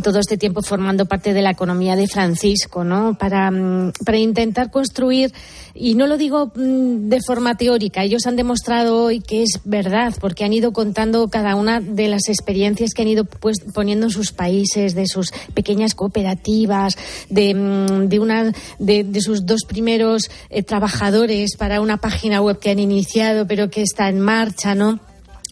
todo 0.01 0.19
este 0.19 0.37
tiempo 0.37 0.61
formando 0.61 1.05
parte 1.05 1.33
de 1.33 1.41
la 1.41 1.51
economía 1.51 1.95
de 1.95 2.07
Francisco, 2.07 2.83
¿no? 2.83 3.17
Para, 3.17 3.49
mm, 3.51 3.93
para 4.05 4.17
intentar 4.17 4.71
construir, 4.71 5.33
y 5.73 5.95
no 5.95 6.07
lo 6.07 6.17
digo 6.17 6.51
mm, 6.55 7.09
de 7.09 7.19
forma 7.21 7.55
teórica, 7.55 8.03
ellos 8.03 8.25
han 8.25 8.35
demostrado 8.35 9.03
hoy 9.03 9.21
que 9.21 9.43
es 9.43 9.61
verdad, 9.63 10.13
porque 10.19 10.43
han 10.43 10.53
ido 10.53 10.73
contando 10.73 11.27
cada 11.27 11.55
una 11.55 11.79
de 11.79 12.07
las 12.07 12.27
experiencias 12.29 12.91
que 12.93 13.01
han 13.01 13.07
ido 13.07 13.25
pues, 13.25 13.57
poniendo 13.73 14.07
en 14.07 14.11
sus 14.11 14.31
países, 14.31 14.95
de 14.95 15.07
sus 15.07 15.31
pequeñas 15.53 15.95
cooperativas, 15.95 16.97
de, 17.29 17.53
mm, 17.53 18.07
de, 18.07 18.19
una, 18.19 18.53
de, 18.79 19.21
sus 19.21 19.45
dos 19.45 19.61
primeros 19.67 20.29
eh, 20.49 20.63
trabajadores 20.63 21.55
para 21.57 21.81
una 21.81 21.97
página 21.97 22.41
web 22.41 22.59
que 22.59 22.69
han 22.69 22.79
iniciado, 22.79 23.47
pero 23.47 23.69
que 23.69 23.81
está 23.81 24.09
en 24.09 24.19
marcha, 24.19 24.75
¿no? 24.75 24.99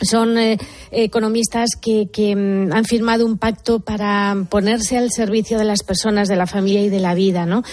Son 0.01 0.38
eh, 0.38 0.57
economistas 0.92 1.72
que, 1.80 2.07
mm, 2.36 2.74
han 2.74 2.86
firmado 2.86 3.25
un 3.25 3.38
pacto 3.38 3.80
para 3.80 4.36
ponerse 4.50 4.98
al 4.98 5.12
servicio 5.12 5.57
de 5.57 5.66
las 5.66 5.84
personas, 5.84 6.28
de 6.28 6.36
la 6.36 6.48
familia 6.48 6.84
y 6.84 6.90
de 6.90 7.00
la 7.00 7.13
vida, 7.13 7.45
¿no? 7.45 7.63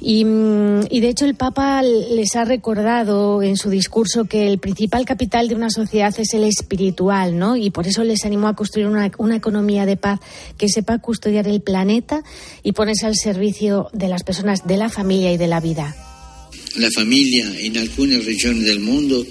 Y, 0.00 0.24
mm, 0.24 0.80
de 0.80 1.08
hecho 1.08 1.24
el 1.24 1.34
Papa 1.34 1.82
les 1.82 2.34
ha 2.36 2.44
recordado 2.44 3.42
en 3.42 3.56
su 3.56 3.70
discurso 3.70 4.24
que 4.24 4.48
el 4.48 4.58
principal 4.58 5.04
capital 5.04 5.48
de 5.48 5.54
una 5.54 5.70
sociedad 5.70 6.14
es 6.18 6.34
el 6.34 6.44
espiritual, 6.44 7.38
¿no? 7.38 7.56
Y 7.56 7.70
por 7.70 7.86
eso 7.86 8.04
les 8.04 8.24
animó 8.24 8.48
a 8.48 8.56
construir 8.56 8.86
una, 8.86 9.10
una 9.18 9.36
economía 9.36 9.86
de 9.86 9.96
paz 9.96 10.20
que 10.56 10.68
sepa 10.68 10.98
custodiar 10.98 11.46
el 11.46 11.60
planeta 11.60 12.22
y 12.62 12.72
ponerse 12.72 13.06
al 13.06 13.16
servicio 13.16 13.88
de 13.92 14.08
las 14.08 14.24
personas, 14.24 14.66
de 14.66 14.76
la 14.76 14.88
familia 14.88 15.32
y 15.32 15.36
de 15.36 15.46
la 15.46 15.60
vida. 15.60 15.94
La 16.76 16.90
familia 16.90 17.46
en 17.60 17.78
algunas 17.78 18.24
regiones 18.24 18.64
del 18.64 18.80
mundo 18.80 19.24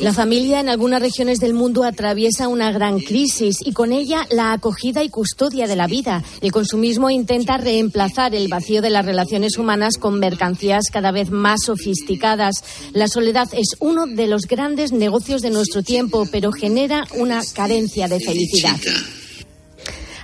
la 0.00 0.12
familia 0.12 0.60
en 0.60 0.68
algunas 0.68 1.02
regiones 1.02 1.38
del 1.38 1.54
mundo 1.54 1.84
atraviesa 1.84 2.48
una 2.48 2.70
gran 2.72 3.00
crisis 3.00 3.56
y 3.64 3.72
con 3.72 3.92
ella 3.92 4.26
la 4.30 4.52
acogida 4.52 5.02
y 5.02 5.08
custodia 5.08 5.66
de 5.66 5.76
la 5.76 5.86
vida. 5.86 6.22
El 6.40 6.52
consumismo 6.52 7.10
intenta 7.10 7.58
reemplazar 7.58 8.34
el 8.34 8.48
vacío 8.48 8.80
de 8.80 8.90
las 8.90 9.04
relaciones 9.04 9.58
humanas 9.58 9.96
con 9.98 10.18
mercancías 10.18 10.84
cada 10.92 11.10
vez 11.10 11.30
más 11.30 11.64
sofisticadas. 11.64 12.62
La 12.92 13.08
soledad 13.08 13.48
es 13.52 13.76
uno 13.80 14.06
de 14.06 14.28
los 14.28 14.42
grandes 14.42 14.92
negocios 14.92 15.42
de 15.42 15.50
nuestro 15.50 15.82
tiempo, 15.82 16.26
pero 16.30 16.52
genera 16.52 17.06
una 17.16 17.42
carencia 17.54 18.08
de 18.08 18.20
felicidad. 18.20 18.78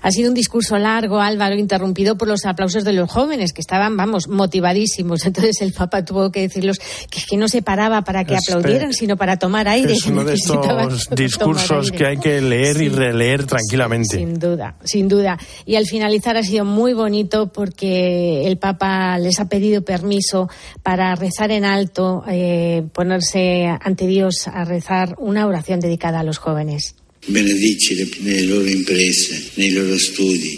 Ha 0.03 0.11
sido 0.11 0.29
un 0.29 0.35
discurso 0.35 0.79
largo, 0.79 1.21
Álvaro, 1.21 1.57
interrumpido 1.57 2.17
por 2.17 2.29
los 2.29 2.45
aplausos 2.45 2.85
de 2.85 2.93
los 2.93 3.11
jóvenes, 3.11 3.53
que 3.53 3.61
estaban, 3.61 3.97
vamos, 3.97 4.29
motivadísimos. 4.29 5.27
Entonces 5.27 5.61
el 5.61 5.73
Papa 5.73 6.05
tuvo 6.05 6.31
que 6.31 6.41
decirlos 6.41 6.79
que, 7.11 7.21
que 7.29 7.37
no 7.37 7.49
se 7.49 7.63
paraba 7.63 8.03
para 8.03 8.25
que 8.25 8.37
aplaudieran, 8.37 8.93
sino 8.93 9.17
para 9.17 9.37
tomar 9.37 9.69
aire. 9.69 9.93
Es 9.93 10.07
uno 10.07 10.25
de 10.25 10.35
estos 10.35 11.09
discursos 11.11 11.91
que 11.91 12.07
hay 12.07 12.19
que 12.19 12.41
leer 12.41 12.81
y 12.81 12.89
releer 12.89 13.47
tranquilamente. 13.47 14.17
Sin 14.17 14.39
duda, 14.39 14.77
sin 14.85 15.09
duda. 15.09 15.39
Y 15.65 15.77
al 15.77 15.87
finalizar 15.87 16.37
ha 16.37 16.43
sido 16.43 16.65
muy 16.65 16.95
bonito 16.95 17.53
porque 17.53 18.47
el 18.47 18.59
Papa 18.59 19.19
les 19.19 19.41
ha 19.41 19.49
pedido 19.49 19.83
permiso 19.83 20.49
para 20.83 21.15
rezar 21.15 21.51
en 21.51 21.65
alto, 21.65 22.25
eh, 22.29 22.85
ponerse 22.93 23.67
ante 23.67 24.07
Dios 24.07 24.49
a 24.49 24.65
rezar 24.65 25.15
una 25.19 25.47
oración 25.47 25.81
dedicada 25.81 26.21
a 26.21 26.23
los 26.23 26.39
jóvenes. 26.39 26.95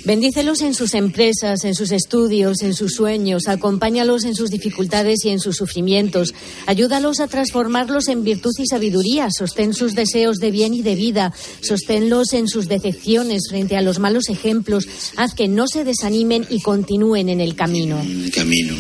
Bendícelos 0.05 0.63
en 0.63 0.75
sus 0.75 0.95
empresas, 0.95 1.65
en 1.65 1.75
sus 1.75 1.91
estudios, 1.91 2.63
en 2.63 2.75
sus 2.75 2.93
sueños. 2.95 3.49
Acompáñalos 3.49 4.25
en 4.25 4.35
sus 4.35 4.51
dificultades 4.51 5.25
y 5.25 5.31
en 5.31 5.41
sus 5.41 5.57
sufrimientos. 5.57 6.35
Ayúdalos 6.67 7.21
a 7.21 7.29
transformarlos 7.29 8.09
en 8.09 8.23
virtud 8.25 8.53
y 8.59 8.67
sabiduría. 8.67 9.29
Sostén 9.31 9.75
sus 9.75 9.95
deseos 9.95 10.37
de 10.37 10.51
bien 10.51 10.75
y 10.75 10.83
de 10.83 10.95
vida. 10.95 11.35
Sosténlos 11.61 12.33
en 12.35 12.47
sus 12.47 12.69
decepciones 12.69 13.49
frente 13.49 13.77
a 13.77 13.83
los 13.83 13.99
malos 13.99 14.29
ejemplos. 14.29 14.87
Haz 15.17 15.35
que 15.35 15.49
no 15.49 15.67
se 15.67 15.85
desanimen 15.85 16.47
y 16.51 16.61
continúen 16.61 17.29
en 17.31 17.41
el 17.41 17.57
camino. 17.57 18.01
El 18.01 18.31
camino. 18.31 18.77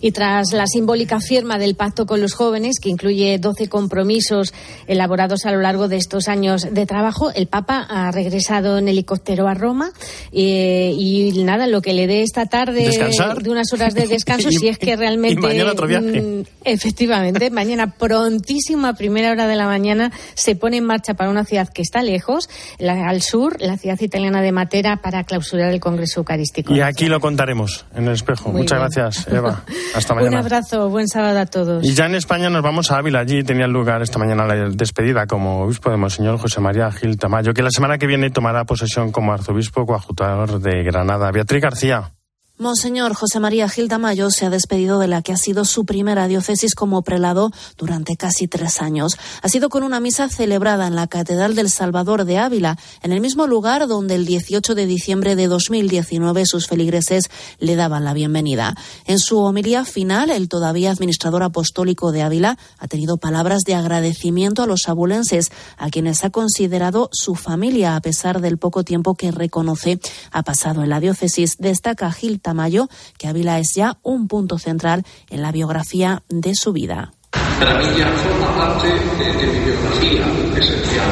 Y 0.00 0.12
tras 0.12 0.52
la 0.52 0.66
simbólica 0.66 1.20
firma 1.20 1.58
del 1.58 1.74
pacto 1.74 2.06
con 2.06 2.20
los 2.20 2.34
jóvenes, 2.34 2.78
que 2.80 2.88
incluye 2.88 3.38
12 3.38 3.68
compromisos 3.68 4.54
elaborados 4.86 5.46
a 5.46 5.52
lo 5.52 5.60
largo 5.60 5.88
de 5.88 5.96
estos 5.96 6.28
años 6.28 6.66
de 6.70 6.86
trabajo, 6.86 7.30
el 7.32 7.46
Papa 7.46 7.86
ha 7.88 8.10
regresado 8.10 8.78
en 8.78 8.88
helicóptero 8.88 9.48
a 9.48 9.54
Roma 9.54 9.92
eh, 10.32 10.94
y 10.96 11.42
nada, 11.44 11.66
lo 11.66 11.82
que 11.82 11.92
le 11.92 12.06
dé 12.06 12.22
esta 12.22 12.46
tarde 12.46 12.90
de 12.90 13.50
unas 13.50 13.72
horas 13.72 13.94
de 13.94 14.06
descanso, 14.06 14.50
si 14.50 14.68
es 14.68 14.78
que 14.78 14.96
realmente. 14.96 15.40
mañana 15.40 15.72
otro 15.72 15.86
viaje. 15.86 16.20
Mm, 16.20 16.44
efectivamente, 16.64 17.50
mañana 17.50 17.92
prontísimo, 17.92 18.86
a 18.86 18.94
primera 18.94 19.30
hora 19.30 19.46
de 19.46 19.56
la 19.56 19.66
mañana, 19.66 20.12
se 20.34 20.54
pone 20.56 20.78
en 20.78 20.84
marcha 20.84 21.14
para 21.14 21.30
una 21.30 21.44
ciudad 21.44 21.68
que 21.68 21.82
está 21.82 22.02
lejos, 22.02 22.48
al 22.78 23.22
sur, 23.22 23.56
la 23.60 23.76
ciudad 23.76 24.00
italiana 24.00 24.42
de 24.42 24.52
Matera, 24.52 24.96
para 24.98 25.24
clausurar 25.24 25.70
el 25.72 25.80
Congreso 25.80 26.20
Eucarístico. 26.20 26.74
Y 26.74 26.80
aquí 26.80 27.06
lo 27.06 27.20
contaremos 27.20 27.84
en 27.94 28.06
el 28.06 28.14
espejo. 28.14 28.50
Muchas 28.50 28.78
gracias, 28.78 29.26
Eva. 29.28 29.64
Hasta 29.94 30.14
mañana. 30.14 30.38
Un 30.38 30.44
abrazo, 30.44 30.88
buen 30.88 31.08
sábado 31.08 31.38
a 31.38 31.46
todos. 31.46 31.84
Y 31.84 31.94
ya 31.94 32.06
en 32.06 32.14
España 32.14 32.50
nos 32.50 32.62
vamos 32.62 32.90
a 32.90 32.98
Ávila. 32.98 33.20
Allí 33.20 33.42
tenía 33.42 33.66
lugar 33.66 34.02
esta 34.02 34.18
mañana 34.18 34.46
la 34.46 34.68
despedida 34.68 35.26
como 35.26 35.62
obispo 35.62 35.90
de 35.90 35.96
Monseñor 35.96 36.38
José 36.38 36.60
María 36.60 36.90
Gil 36.90 37.18
Tamayo, 37.18 37.52
que 37.52 37.62
la 37.62 37.70
semana 37.70 37.98
que 37.98 38.06
viene 38.06 38.30
tomará 38.30 38.64
posesión 38.64 39.12
como 39.12 39.32
arzobispo 39.32 39.86
coadjutador 39.86 40.60
de 40.60 40.82
Granada. 40.82 41.30
Beatriz 41.30 41.62
García. 41.62 42.12
Monseñor 42.60 43.14
José 43.14 43.40
María 43.40 43.70
Gil 43.70 43.88
Tamayo 43.88 44.30
se 44.30 44.44
ha 44.44 44.50
despedido 44.50 44.98
de 44.98 45.08
la 45.08 45.22
que 45.22 45.32
ha 45.32 45.38
sido 45.38 45.64
su 45.64 45.86
primera 45.86 46.28
diócesis 46.28 46.74
como 46.74 47.00
prelado 47.00 47.52
durante 47.78 48.16
casi 48.16 48.48
tres 48.48 48.82
años. 48.82 49.16
Ha 49.40 49.48
sido 49.48 49.70
con 49.70 49.82
una 49.82 49.98
misa 49.98 50.28
celebrada 50.28 50.86
en 50.86 50.94
la 50.94 51.06
Catedral 51.06 51.54
del 51.54 51.70
Salvador 51.70 52.26
de 52.26 52.36
Ávila, 52.36 52.76
en 53.02 53.12
el 53.12 53.22
mismo 53.22 53.46
lugar 53.46 53.88
donde 53.88 54.14
el 54.14 54.26
18 54.26 54.74
de 54.74 54.84
diciembre 54.84 55.36
de 55.36 55.46
2019 55.46 56.44
sus 56.44 56.66
feligreses 56.66 57.30
le 57.60 57.76
daban 57.76 58.04
la 58.04 58.12
bienvenida. 58.12 58.74
En 59.06 59.20
su 59.20 59.38
homilía 59.38 59.86
final, 59.86 60.28
el 60.28 60.50
todavía 60.50 60.90
administrador 60.90 61.42
apostólico 61.42 62.12
de 62.12 62.20
Ávila 62.20 62.58
ha 62.76 62.88
tenido 62.88 63.16
palabras 63.16 63.62
de 63.62 63.74
agradecimiento 63.74 64.62
a 64.62 64.66
los 64.66 64.86
abulenses, 64.86 65.50
a 65.78 65.88
quienes 65.88 66.24
ha 66.24 66.30
considerado 66.30 67.08
su 67.10 67.36
familia 67.36 67.96
a 67.96 68.02
pesar 68.02 68.42
del 68.42 68.58
poco 68.58 68.84
tiempo 68.84 69.14
que 69.14 69.30
reconoce 69.30 69.98
ha 70.30 70.42
pasado 70.42 70.82
en 70.82 70.90
la 70.90 71.00
diócesis. 71.00 71.56
Destaca 71.58 72.12
Gil 72.12 72.38
Tamayo 72.38 72.49
Mayo, 72.54 72.88
que 73.18 73.28
Ávila 73.28 73.58
es 73.58 73.74
ya 73.74 73.98
un 74.02 74.28
punto 74.28 74.58
central 74.58 75.04
en 75.30 75.42
la 75.42 75.52
biografía 75.52 76.22
de 76.28 76.54
su 76.54 76.72
vida. 76.72 77.12
Para 77.30 77.78
mí 77.78 77.84
ya 77.98 78.08
forma 78.12 78.56
parte 78.56 78.88
de, 78.88 79.46
mi 79.46 79.58
biografía 79.64 80.26
esencial. 80.56 81.10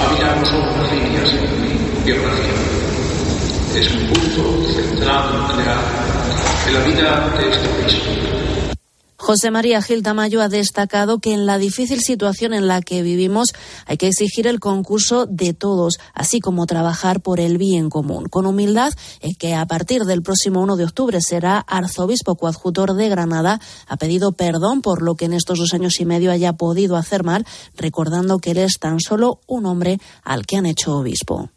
Ávila 0.00 0.36
no 0.36 0.46
son 0.46 0.60
las 0.60 0.92
líneas 0.92 1.28
en 1.34 1.62
mi 1.62 2.04
biografía. 2.04 2.54
Es 3.76 3.90
un 3.92 4.06
punto 4.08 4.72
central, 4.72 5.48
nuclear 5.48 5.78
en 6.66 6.74
la 6.74 6.80
vida 6.80 7.34
de 7.38 7.50
este 7.50 7.68
país. 7.68 8.27
José 9.28 9.50
María 9.50 9.82
Gil 9.82 10.02
Tamayo 10.02 10.40
ha 10.40 10.48
destacado 10.48 11.18
que 11.18 11.34
en 11.34 11.44
la 11.44 11.58
difícil 11.58 12.00
situación 12.00 12.54
en 12.54 12.66
la 12.66 12.80
que 12.80 13.02
vivimos 13.02 13.52
hay 13.84 13.98
que 13.98 14.08
exigir 14.08 14.46
el 14.46 14.58
concurso 14.58 15.26
de 15.26 15.52
todos, 15.52 15.98
así 16.14 16.40
como 16.40 16.64
trabajar 16.64 17.20
por 17.20 17.38
el 17.38 17.58
bien 17.58 17.90
común. 17.90 18.30
Con 18.30 18.46
humildad, 18.46 18.90
que 19.38 19.54
a 19.54 19.66
partir 19.66 20.06
del 20.06 20.22
próximo 20.22 20.62
1 20.62 20.76
de 20.76 20.84
octubre 20.84 21.20
será 21.20 21.58
arzobispo 21.58 22.36
coadjutor 22.36 22.94
de 22.94 23.10
Granada, 23.10 23.60
ha 23.86 23.98
pedido 23.98 24.32
perdón 24.32 24.80
por 24.80 25.02
lo 25.02 25.14
que 25.14 25.26
en 25.26 25.34
estos 25.34 25.58
dos 25.58 25.74
años 25.74 26.00
y 26.00 26.06
medio 26.06 26.30
haya 26.30 26.54
podido 26.54 26.96
hacer 26.96 27.22
mal, 27.22 27.44
recordando 27.76 28.38
que 28.38 28.52
él 28.52 28.56
es 28.56 28.78
tan 28.80 28.98
solo 28.98 29.40
un 29.46 29.66
hombre 29.66 30.00
al 30.24 30.46
que 30.46 30.56
han 30.56 30.64
hecho 30.64 30.96
obispo. 30.96 31.50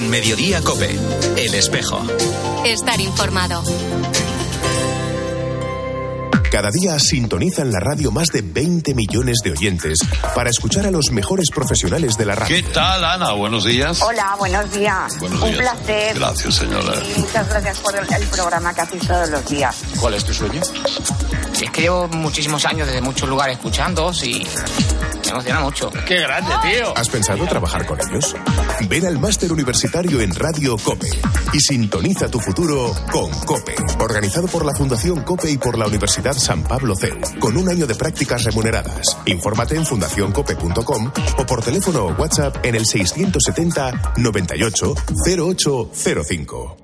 En 0.00 0.08
Mediodía 0.08 0.62
Cope, 0.62 0.98
El 1.36 1.54
Espejo. 1.54 2.02
Estar 2.64 2.98
informado. 3.00 3.62
Cada 6.50 6.70
día 6.70 6.98
sintonizan 6.98 7.70
la 7.70 7.80
radio 7.80 8.10
más 8.10 8.28
de 8.28 8.40
20 8.40 8.94
millones 8.94 9.40
de 9.44 9.50
oyentes 9.50 9.98
para 10.34 10.48
escuchar 10.48 10.86
a 10.86 10.90
los 10.90 11.10
mejores 11.10 11.50
profesionales 11.54 12.16
de 12.16 12.24
la 12.24 12.34
radio. 12.34 12.56
¿Qué 12.56 12.62
tal, 12.62 13.04
Ana? 13.04 13.32
Buenos 13.32 13.64
días. 13.64 14.00
Hola, 14.00 14.36
buenos 14.38 14.72
días. 14.72 15.18
Buenos 15.18 15.42
Un 15.42 15.52
placer. 15.52 16.14
Gracias, 16.14 16.54
señora. 16.54 16.94
muchas 17.18 17.48
gracias 17.48 17.78
por 17.80 17.94
el, 17.94 18.26
programa 18.28 18.74
que 18.74 18.80
haces 18.80 19.06
todos 19.06 19.28
los 19.28 19.46
días. 19.50 19.76
¿Cuál 20.00 20.14
es 20.14 20.24
tu 20.24 20.32
sueño? 20.32 20.62
Es 21.60 21.70
que 21.70 21.82
llevo 21.82 22.08
muchísimos 22.08 22.64
años 22.64 22.86
desde 22.86 23.02
muchos 23.02 23.28
lugares 23.28 23.56
escuchando 23.56 24.10
y 24.24 24.46
me 25.30 25.36
emociona 25.36 25.60
mucho. 25.60 25.90
¡Qué 26.06 26.20
grande, 26.20 26.52
tío! 26.62 26.96
¿Has 26.96 27.08
pensado 27.08 27.46
trabajar 27.46 27.86
con 27.86 27.98
ellos? 28.00 28.34
Ven 28.88 29.06
al 29.06 29.18
máster 29.18 29.52
universitario 29.52 30.20
en 30.20 30.34
Radio 30.34 30.76
COPE 30.76 31.08
y 31.52 31.60
sintoniza 31.60 32.28
tu 32.28 32.40
futuro 32.40 32.92
con 33.12 33.30
COPE, 33.30 33.74
organizado 34.00 34.48
por 34.48 34.64
la 34.64 34.74
Fundación 34.74 35.22
COPE 35.22 35.50
y 35.50 35.58
por 35.58 35.78
la 35.78 35.86
Universidad 35.86 36.34
San 36.34 36.62
Pablo 36.64 36.94
CEU, 36.96 37.18
con 37.38 37.56
un 37.56 37.68
año 37.68 37.86
de 37.86 37.94
prácticas 37.94 38.44
remuneradas. 38.44 39.16
Infórmate 39.26 39.76
en 39.76 39.86
fundacioncope.com 39.86 41.12
o 41.38 41.46
por 41.46 41.62
teléfono 41.62 42.06
o 42.06 42.12
WhatsApp 42.14 42.56
en 42.64 42.74
el 42.74 42.86
670 42.86 44.14
98 44.16 44.94
0805. 45.26 46.76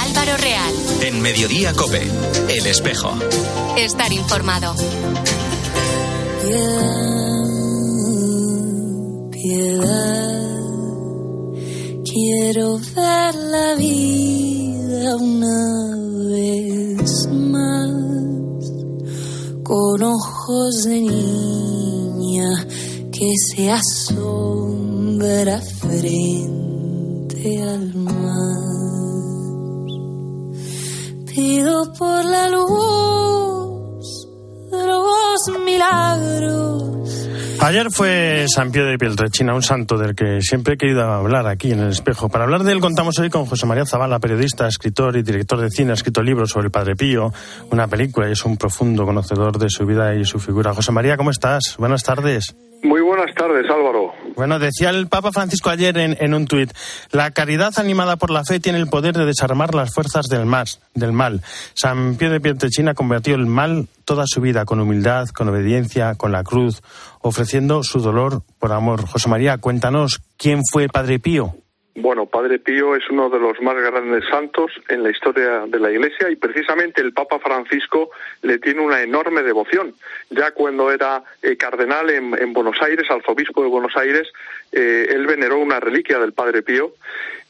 Álvaro 0.00 0.36
Real. 0.36 0.74
En 1.02 1.20
Mediodía 1.20 1.72
Cope, 1.74 2.02
El 2.48 2.66
Espejo. 2.66 3.14
Estar 3.76 4.12
informado. 4.12 4.74
Piedad. 9.30 10.42
Quiero 12.04 12.78
ver 12.94 13.34
la 13.34 13.74
vida 13.76 15.16
una 15.16 15.96
vez 16.28 17.26
más 17.30 17.90
con 19.62 20.02
ojos 20.02 20.84
de 20.84 21.00
niña 21.00 22.66
que 23.12 23.34
se 23.54 23.70
asombra 23.70 25.60
frente 25.60 27.62
al 27.62 27.94
mar. 27.94 28.12
Pido 31.26 31.92
por 31.92 32.24
la 32.24 32.48
luz 32.48 33.21
Ayer 37.60 37.90
fue 37.92 38.46
San 38.52 38.72
Pío 38.72 38.84
de 38.84 38.98
Pieltrechina, 38.98 39.54
un 39.54 39.62
santo 39.62 39.96
del 39.96 40.16
que 40.16 40.40
siempre 40.40 40.74
he 40.74 40.76
querido 40.76 41.02
hablar 41.02 41.46
aquí 41.46 41.70
en 41.70 41.78
el 41.80 41.90
espejo. 41.90 42.28
Para 42.28 42.44
hablar 42.44 42.64
de 42.64 42.72
él 42.72 42.80
contamos 42.80 43.18
hoy 43.20 43.30
con 43.30 43.46
José 43.46 43.66
María 43.66 43.86
Zavala, 43.86 44.18
periodista, 44.18 44.66
escritor 44.66 45.16
y 45.16 45.22
director 45.22 45.60
de 45.60 45.70
cine. 45.70 45.92
Ha 45.92 45.94
escrito 45.94 46.22
libros 46.22 46.50
sobre 46.50 46.66
el 46.66 46.72
Padre 46.72 46.96
Pío, 46.96 47.32
una 47.70 47.86
película 47.86 48.28
y 48.28 48.32
es 48.32 48.44
un 48.44 48.56
profundo 48.56 49.04
conocedor 49.04 49.58
de 49.58 49.70
su 49.70 49.86
vida 49.86 50.14
y 50.14 50.24
su 50.24 50.40
figura. 50.40 50.74
José 50.74 50.90
María, 50.90 51.16
¿cómo 51.16 51.30
estás? 51.30 51.76
Buenas 51.78 52.02
tardes. 52.02 52.54
Muy 52.82 53.00
buenas 53.00 53.32
tardes, 53.36 53.64
Álvaro. 53.70 54.12
Bueno, 54.34 54.58
decía 54.58 54.90
el 54.90 55.06
Papa 55.06 55.30
Francisco 55.30 55.70
ayer 55.70 55.96
en, 55.96 56.34
un 56.34 56.46
tuit, 56.46 56.72
la 57.12 57.30
caridad 57.30 57.72
animada 57.76 58.16
por 58.16 58.30
la 58.30 58.42
fe 58.44 58.58
tiene 58.58 58.78
el 58.78 58.88
poder 58.88 59.14
de 59.14 59.24
desarmar 59.24 59.72
las 59.74 59.94
fuerzas 59.94 60.26
del 60.26 60.46
mal. 61.12 61.42
San 61.74 62.16
Pío 62.16 62.30
de 62.30 62.40
Pietrelcina 62.40 62.94
convirtió 62.94 63.36
el 63.36 63.46
mal 63.46 63.86
toda 64.04 64.24
su 64.26 64.40
vida 64.40 64.64
con 64.64 64.80
humildad, 64.80 65.28
con 65.28 65.48
obediencia, 65.48 66.16
con 66.16 66.32
la 66.32 66.42
cruz, 66.42 66.82
ofreciendo 67.20 67.84
su 67.84 68.00
dolor 68.00 68.42
por 68.58 68.72
amor. 68.72 69.06
José 69.06 69.28
María, 69.28 69.58
cuéntanos, 69.58 70.20
¿quién 70.36 70.60
fue 70.68 70.88
Padre 70.88 71.20
Pío? 71.20 71.54
Bueno, 71.94 72.24
Padre 72.24 72.58
Pío 72.58 72.96
es 72.96 73.08
uno 73.10 73.28
de 73.28 73.38
los 73.38 73.60
más 73.60 73.74
grandes 73.76 74.24
santos 74.30 74.72
en 74.88 75.02
la 75.02 75.10
historia 75.10 75.66
de 75.66 75.78
la 75.78 75.90
Iglesia 75.90 76.30
y 76.30 76.36
precisamente 76.36 77.02
el 77.02 77.12
Papa 77.12 77.38
Francisco 77.38 78.10
le 78.40 78.58
tiene 78.58 78.80
una 78.80 79.02
enorme 79.02 79.42
devoción. 79.42 79.94
Ya 80.30 80.52
cuando 80.52 80.90
era 80.90 81.22
eh, 81.42 81.58
cardenal 81.58 82.08
en, 82.08 82.52
Buenos 82.54 82.80
Aires, 82.80 83.10
arzobispo 83.10 83.62
de 83.62 83.68
Buenos 83.68 83.94
Aires, 83.94 84.26
eh, 84.72 85.08
él 85.10 85.26
veneró 85.26 85.58
una 85.58 85.80
reliquia 85.80 86.18
del 86.18 86.32
Padre 86.32 86.62
Pío 86.62 86.94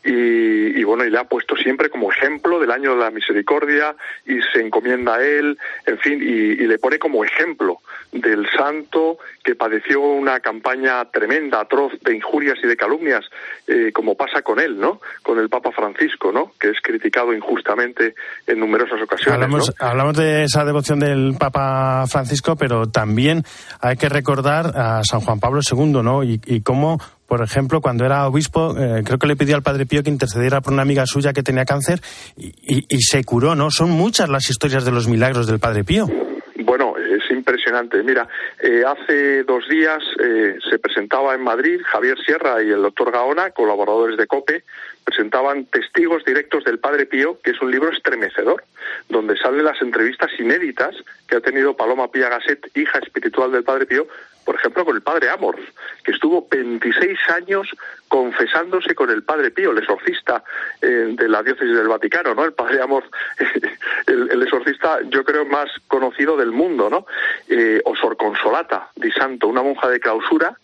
y, 0.04 0.82
bueno, 0.82 1.04
y 1.04 1.10
le 1.10 1.18
ha 1.18 1.24
puesto 1.24 1.54
siempre 1.56 1.88
como 1.88 2.10
ejemplo 2.10 2.58
del 2.58 2.72
año 2.72 2.94
de 2.94 3.00
la 3.00 3.10
misericordia 3.10 3.94
y 4.26 4.40
se 4.52 4.60
encomienda 4.60 5.14
a 5.14 5.22
él, 5.22 5.56
en 5.86 5.98
fin, 5.98 6.20
y, 6.20 6.56
le 6.66 6.78
pone 6.78 6.98
como 6.98 7.24
ejemplo 7.24 7.78
del 8.10 8.48
santo 8.50 9.18
que 9.44 9.54
padeció 9.54 10.00
una 10.00 10.40
campaña 10.40 11.04
tremenda, 11.06 11.60
atroz 11.60 11.92
de 12.02 12.16
injurias 12.16 12.58
y 12.62 12.66
de 12.66 12.76
calumnias, 12.76 13.24
eh, 13.66 13.90
como 13.92 14.16
pasa 14.16 14.42
con 14.42 14.58
él, 14.60 14.78
¿no? 14.78 15.00
Con 15.22 15.38
el 15.38 15.48
Papa 15.48 15.70
Francisco, 15.70 16.32
¿no? 16.32 16.52
Que 16.58 16.70
es 16.70 16.80
criticado 16.82 17.32
injustamente 17.32 18.14
en 18.46 18.58
numerosas 18.58 19.00
ocasiones. 19.02 19.34
Hablamos, 19.34 19.72
hablamos 19.78 20.16
de 20.16 20.44
esa 20.44 20.64
devoción 20.64 20.98
del 20.98 21.34
Papa 21.38 22.04
Francisco, 22.08 22.56
pero 22.56 22.88
también 22.88 23.44
hay 23.80 23.96
que 23.96 24.08
recordar 24.08 24.72
a 24.74 25.02
San 25.04 25.20
Juan 25.20 25.40
Pablo 25.40 25.60
II, 25.68 26.02
¿no? 26.02 26.22
Y, 26.24 26.40
y 26.44 26.60
cómo 26.60 26.98
por 27.32 27.40
ejemplo, 27.40 27.80
cuando 27.80 28.04
era 28.04 28.26
obispo, 28.26 28.76
eh, 28.78 29.02
creo 29.06 29.18
que 29.18 29.26
le 29.26 29.36
pidió 29.36 29.56
al 29.56 29.62
Padre 29.62 29.86
Pío 29.86 30.02
que 30.02 30.10
intercediera 30.10 30.60
por 30.60 30.74
una 30.74 30.82
amiga 30.82 31.06
suya 31.06 31.32
que 31.32 31.42
tenía 31.42 31.64
cáncer 31.64 31.98
y, 32.36 33.00
se 33.00 33.24
curó, 33.24 33.54
¿no? 33.54 33.70
Son 33.70 33.88
muchas 33.88 34.28
las 34.28 34.50
historias 34.50 34.84
de 34.84 34.92
los 34.92 35.08
milagros 35.08 35.46
del 35.46 35.58
Padre 35.58 35.82
Pío. 35.82 36.08
Bueno, 36.56 36.92
es 36.98 37.30
impresionante. 37.30 38.02
Mira, 38.02 38.28
eh, 38.62 38.82
hace 38.86 39.44
dos 39.44 39.66
días 39.66 40.02
eh, 40.22 40.58
se 40.68 40.78
presentaba 40.78 41.34
en 41.34 41.42
Madrid 41.42 41.80
Javier 41.86 42.18
Sierra 42.22 42.62
y 42.62 42.68
el 42.68 42.82
doctor 42.82 43.10
Gaona, 43.10 43.52
colaboradores 43.52 44.18
de 44.18 44.26
COPE, 44.26 44.64
presentaban 45.02 45.64
Testigos 45.64 46.26
Directos 46.26 46.64
del 46.64 46.80
Padre 46.80 47.06
Pío, 47.06 47.38
que 47.42 47.52
es 47.52 47.62
un 47.62 47.70
libro 47.70 47.90
estremecedor, 47.90 48.62
donde 49.08 49.38
salen 49.38 49.64
las 49.64 49.80
entrevistas 49.80 50.30
inéditas 50.38 50.94
que 51.26 51.36
ha 51.36 51.40
tenido 51.40 51.74
Paloma 51.74 52.10
Pía 52.10 52.28
Gasset, 52.28 52.70
hija 52.76 52.98
espiritual 52.98 53.52
del 53.52 53.64
Padre 53.64 53.86
Pío, 53.86 54.06
por 54.44 54.56
ejemplo, 54.56 54.84
con 54.84 54.96
el 54.96 55.02
Padre 55.02 55.30
Amorth, 55.30 55.60
que 56.04 56.12
estuvo 56.12 56.46
26 56.50 57.18
años 57.30 57.68
confesándose 58.08 58.94
con 58.94 59.10
el 59.10 59.22
Padre 59.22 59.50
Pío, 59.50 59.70
el 59.70 59.78
exorcista 59.78 60.42
eh, 60.80 61.14
de 61.16 61.28
la 61.28 61.42
diócesis 61.42 61.74
del 61.74 61.88
Vaticano, 61.88 62.34
¿no? 62.34 62.44
El 62.44 62.52
Padre 62.52 62.82
Amorth, 62.82 63.10
el, 64.06 64.42
exorcista, 64.42 64.98
yo 65.08 65.24
creo, 65.24 65.44
más 65.44 65.70
conocido 65.88 66.36
del 66.36 66.52
mundo, 66.52 66.90
¿no? 66.90 67.06
Eh, 67.48 67.80
o 67.84 67.94
Sor 67.96 68.16
Consolata 68.16 68.90
di 68.96 69.10
Santo, 69.12 69.48
una 69.48 69.62
monja 69.62 69.88
de 69.88 70.00
clausura, 70.00 70.56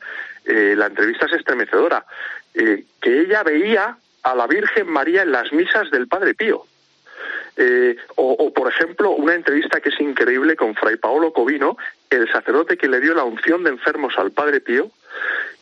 eh, 0.45 0.75
la 0.77 0.87
entrevista 0.87 1.27
es 1.27 1.33
estremecedora, 1.33 2.05
que 2.55 3.21
ella 3.21 3.45
veía 3.45 3.97
a 4.25 4.35
la 4.35 4.47
Virgen 4.49 4.89
María 4.89 5.23
en 5.23 5.31
las 5.31 5.53
misas 5.53 5.91
del 5.91 6.09
Padre 6.09 6.35
Pío. 6.35 6.65
Eh, 7.57 7.97
o, 8.17 8.33
o, 8.33 8.53
por 8.53 8.69
ejemplo, 8.69 9.11
una 9.11 9.35
entrevista 9.35 9.81
que 9.81 9.89
es 9.89 10.01
increíble 10.01 10.57
con 10.57 10.75
Fray 10.75 10.97
Paolo 10.97 11.33
Covino, 11.33 11.77
el 12.11 12.31
sacerdote 12.31 12.77
que 12.77 12.89
le 12.89 13.01
dio 13.01 13.15
la 13.15 13.25
unción 13.25 13.65
de 13.65 13.71
enfermos 13.71 14.19
al 14.19 14.31
Padre 14.31 14.61
Pío, 14.61 14.91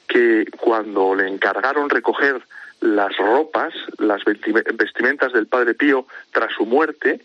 que 0.07 0.47
cuando 0.59 1.15
le 1.15 1.29
encargaron 1.29 1.91
recoger 1.91 2.43
las 2.81 3.17
ropas, 3.17 3.75
las 3.99 4.23
vestimentas 4.25 5.33
del 5.33 5.47
Padre 5.47 5.75
Pío 5.75 6.07
tras 6.33 6.53
su 6.53 6.67
muerte, 6.67 7.21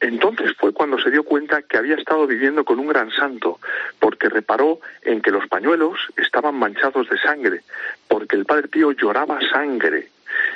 entonces 0.00 0.52
fue 0.58 0.72
cuando 0.72 0.98
se 0.98 1.12
dio 1.12 1.22
cuenta 1.22 1.62
que 1.62 1.78
había 1.78 1.94
estado 1.94 2.26
viviendo 2.26 2.64
con 2.64 2.80
un 2.80 2.88
gran 2.88 3.12
santo, 3.12 3.60
porque 4.00 4.28
reparó 4.28 4.80
en 5.02 5.22
que 5.22 5.30
los 5.30 5.46
pañuelos 5.46 5.96
estaban 6.16 6.56
manchados 6.56 7.08
de 7.08 7.18
sangre, 7.18 7.60
porque 8.08 8.34
el 8.34 8.44
Padre 8.44 8.66
Pío 8.66 8.90
lloraba 8.90 9.38
sangre. 9.48 10.08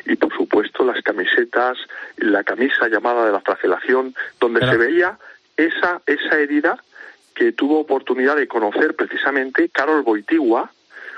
Y 0.05 0.17
por 0.17 0.33
supuesto 0.37 0.85
las 0.85 1.03
camisetas, 1.03 1.77
la 2.17 2.45
camisa 2.45 2.89
llamada 2.89 3.27
de 3.27 3.33
la 3.33 3.41
flagelación, 3.41 4.15
donde 4.41 4.61
Pero... 4.61 4.73
se 4.73 4.79
veía 4.79 5.19
esa, 5.57 6.01
esa 6.07 6.39
herida 6.39 6.77
que 7.35 7.53
tuvo 7.53 7.81
oportunidad 7.81 8.37
de 8.37 8.49
conocer 8.49 8.95
precisamente 8.97 9.69
Carol 9.69 10.03
Boitigua, 10.03 10.71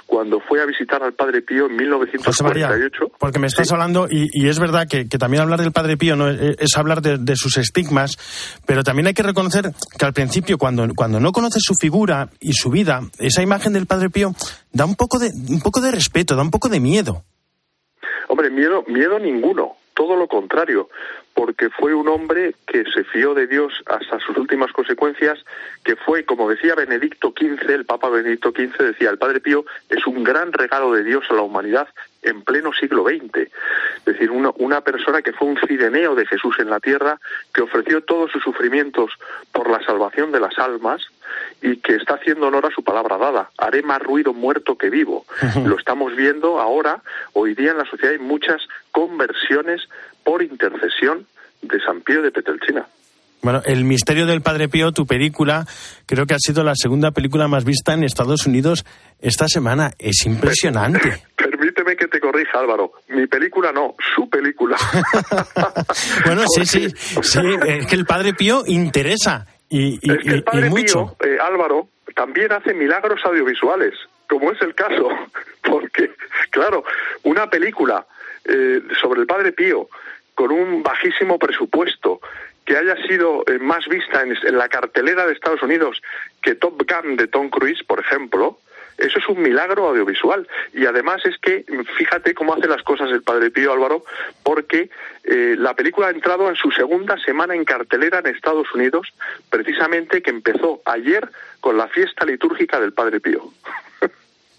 cuando 0.08 0.40
fue 0.40 0.62
a 0.62 0.64
visitar 0.64 1.02
al 1.02 1.12
Padre 1.12 1.42
Pío 1.42 1.66
en 1.66 1.76
1948. 1.76 2.42
María, 2.42 3.14
porque 3.18 3.38
me 3.38 3.46
estás 3.46 3.68
sí. 3.68 3.74
hablando, 3.74 4.08
y, 4.10 4.26
y, 4.32 4.48
es 4.48 4.58
verdad 4.58 4.88
que, 4.88 5.06
que, 5.06 5.18
también 5.18 5.42
hablar 5.42 5.60
del 5.60 5.70
Padre 5.70 5.98
Pío 5.98 6.16
no 6.16 6.30
es, 6.30 6.56
es 6.58 6.76
hablar 6.78 7.02
de, 7.02 7.18
de, 7.18 7.36
sus 7.36 7.58
estigmas, 7.58 8.16
pero 8.64 8.82
también 8.82 9.06
hay 9.08 9.12
que 9.12 9.22
reconocer 9.22 9.70
que 9.98 10.04
al 10.06 10.14
principio, 10.14 10.56
cuando, 10.56 10.88
cuando 10.96 11.20
no 11.20 11.30
conoces 11.30 11.62
su 11.62 11.74
figura 11.74 12.30
y 12.40 12.54
su 12.54 12.70
vida, 12.70 13.02
esa 13.18 13.42
imagen 13.42 13.74
del 13.74 13.84
Padre 13.84 14.08
Pío 14.08 14.34
da 14.72 14.86
un 14.86 14.94
poco 14.94 15.18
de, 15.18 15.28
un 15.50 15.60
poco 15.60 15.82
de 15.82 15.90
respeto, 15.90 16.34
da 16.34 16.42
un 16.42 16.50
poco 16.50 16.70
de 16.70 16.80
miedo. 16.80 17.24
Hombre, 18.28 18.50
miedo, 18.50 18.84
miedo 18.86 19.18
ninguno, 19.18 19.76
todo 19.94 20.14
lo 20.14 20.28
contrario, 20.28 20.88
porque 21.34 21.70
fue 21.70 21.94
un 21.94 22.08
hombre 22.08 22.54
que 22.66 22.84
se 22.84 23.04
fió 23.04 23.34
de 23.34 23.46
Dios 23.46 23.72
hasta 23.86 24.20
sus 24.20 24.36
últimas 24.36 24.72
consecuencias, 24.72 25.38
que 25.82 25.96
fue, 25.96 26.24
como 26.24 26.48
decía 26.48 26.74
Benedicto 26.74 27.32
XV, 27.36 27.70
el 27.70 27.84
Papa 27.84 28.08
Benedicto 28.08 28.50
XV 28.50 28.76
decía, 28.78 29.10
el 29.10 29.18
Padre 29.18 29.40
Pío 29.40 29.64
es 29.88 30.06
un 30.06 30.22
gran 30.24 30.52
regalo 30.52 30.92
de 30.92 31.04
Dios 31.04 31.24
a 31.30 31.34
la 31.34 31.42
humanidad 31.42 31.88
en 32.22 32.42
pleno 32.42 32.72
siglo 32.72 33.04
XX. 33.04 33.38
Es 33.38 34.04
decir, 34.04 34.30
una, 34.30 34.50
una 34.56 34.82
persona 34.82 35.22
que 35.22 35.32
fue 35.32 35.48
un 35.48 35.58
cireneo 35.66 36.14
de 36.14 36.26
Jesús 36.26 36.56
en 36.58 36.70
la 36.70 36.80
tierra, 36.80 37.18
que 37.54 37.62
ofreció 37.62 38.02
todos 38.02 38.30
sus 38.30 38.42
sufrimientos 38.42 39.12
por 39.52 39.70
la 39.70 39.82
salvación 39.84 40.32
de 40.32 40.40
las 40.40 40.58
almas, 40.58 41.02
y 41.62 41.76
que 41.78 41.96
está 41.96 42.14
haciendo 42.14 42.46
honor 42.46 42.66
a 42.66 42.70
su 42.70 42.82
palabra 42.82 43.18
dada. 43.18 43.50
Haré 43.58 43.82
más 43.82 44.00
ruido 44.00 44.32
muerto 44.32 44.76
que 44.76 44.90
vivo. 44.90 45.24
Lo 45.64 45.78
estamos 45.78 46.14
viendo 46.16 46.60
ahora, 46.60 47.02
hoy 47.32 47.54
día 47.54 47.72
en 47.72 47.78
la 47.78 47.84
sociedad 47.84 48.12
hay 48.12 48.18
muchas 48.18 48.62
conversiones 48.92 49.82
por 50.24 50.42
intercesión 50.42 51.26
de 51.62 51.80
San 51.80 52.00
Pío 52.00 52.22
de 52.22 52.30
Petelchina. 52.30 52.86
Bueno, 53.40 53.62
El 53.64 53.84
misterio 53.84 54.26
del 54.26 54.42
Padre 54.42 54.68
Pío, 54.68 54.92
tu 54.92 55.06
película, 55.06 55.64
creo 56.06 56.26
que 56.26 56.34
ha 56.34 56.38
sido 56.38 56.64
la 56.64 56.74
segunda 56.74 57.12
película 57.12 57.46
más 57.46 57.64
vista 57.64 57.94
en 57.94 58.02
Estados 58.02 58.46
Unidos 58.46 58.84
esta 59.20 59.46
semana. 59.48 59.92
Es 59.98 60.26
impresionante. 60.26 61.22
Permíteme 61.36 61.96
que 61.96 62.08
te 62.08 62.18
corrija, 62.20 62.58
Álvaro. 62.58 62.92
Mi 63.08 63.26
película 63.26 63.70
no, 63.72 63.94
su 64.14 64.28
película. 64.28 64.76
bueno, 66.24 66.42
sí, 66.48 66.66
sí, 66.66 66.88
sí. 67.22 67.40
Es 67.66 67.86
que 67.86 67.94
el 67.94 68.06
Padre 68.06 68.34
Pío 68.34 68.64
interesa. 68.66 69.46
Y, 69.68 69.98
y, 70.02 70.12
es 70.12 70.24
que 70.24 70.30
el 70.30 70.42
Padre 70.42 70.66
y 70.66 70.70
mucho. 70.70 71.16
Pío, 71.18 71.32
eh, 71.32 71.38
Álvaro, 71.40 71.88
también 72.14 72.52
hace 72.52 72.74
milagros 72.74 73.20
audiovisuales, 73.24 73.94
como 74.28 74.52
es 74.52 74.60
el 74.62 74.74
caso. 74.74 75.08
Porque, 75.62 76.12
claro, 76.50 76.84
una 77.24 77.48
película 77.50 78.06
eh, 78.44 78.80
sobre 79.00 79.20
el 79.20 79.26
Padre 79.26 79.52
Pío 79.52 79.88
con 80.34 80.52
un 80.52 80.82
bajísimo 80.82 81.38
presupuesto 81.38 82.20
que 82.64 82.76
haya 82.76 82.96
sido 83.06 83.44
eh, 83.46 83.58
más 83.58 83.86
vista 83.88 84.22
en, 84.22 84.36
en, 84.42 84.56
la 84.56 84.68
cartelera 84.68 85.26
de 85.26 85.32
Estados 85.32 85.62
Unidos 85.62 86.00
que 86.42 86.54
Top 86.54 86.82
Gun 86.88 87.16
de 87.16 87.26
Tom 87.26 87.48
Cruise, 87.50 87.82
por 87.82 87.98
ejemplo, 87.98 88.58
eso 88.98 89.18
es 89.18 89.28
un 89.28 89.40
milagro 89.40 89.88
audiovisual. 89.88 90.46
Y 90.74 90.84
además 90.86 91.24
es 91.24 91.38
que, 91.38 91.64
fíjate 91.96 92.34
cómo 92.34 92.54
hace 92.54 92.66
las 92.66 92.82
cosas 92.82 93.10
el 93.10 93.22
Padre 93.22 93.50
Pío 93.50 93.72
Álvaro, 93.72 94.04
porque 94.42 94.90
eh, 95.24 95.54
la 95.56 95.74
película 95.74 96.08
ha 96.08 96.10
entrado 96.10 96.48
en 96.48 96.56
su 96.56 96.70
segunda 96.72 97.16
semana 97.18 97.54
en 97.54 97.64
cartelera 97.64 98.18
en 98.18 98.26
Estados 98.26 98.72
Unidos, 98.74 99.12
precisamente 99.50 100.20
que 100.20 100.30
empezó 100.30 100.82
ayer 100.84 101.28
con 101.60 101.76
la 101.76 101.88
fiesta 101.88 102.24
litúrgica 102.24 102.80
del 102.80 102.92
Padre 102.92 103.20
Pío. 103.20 103.52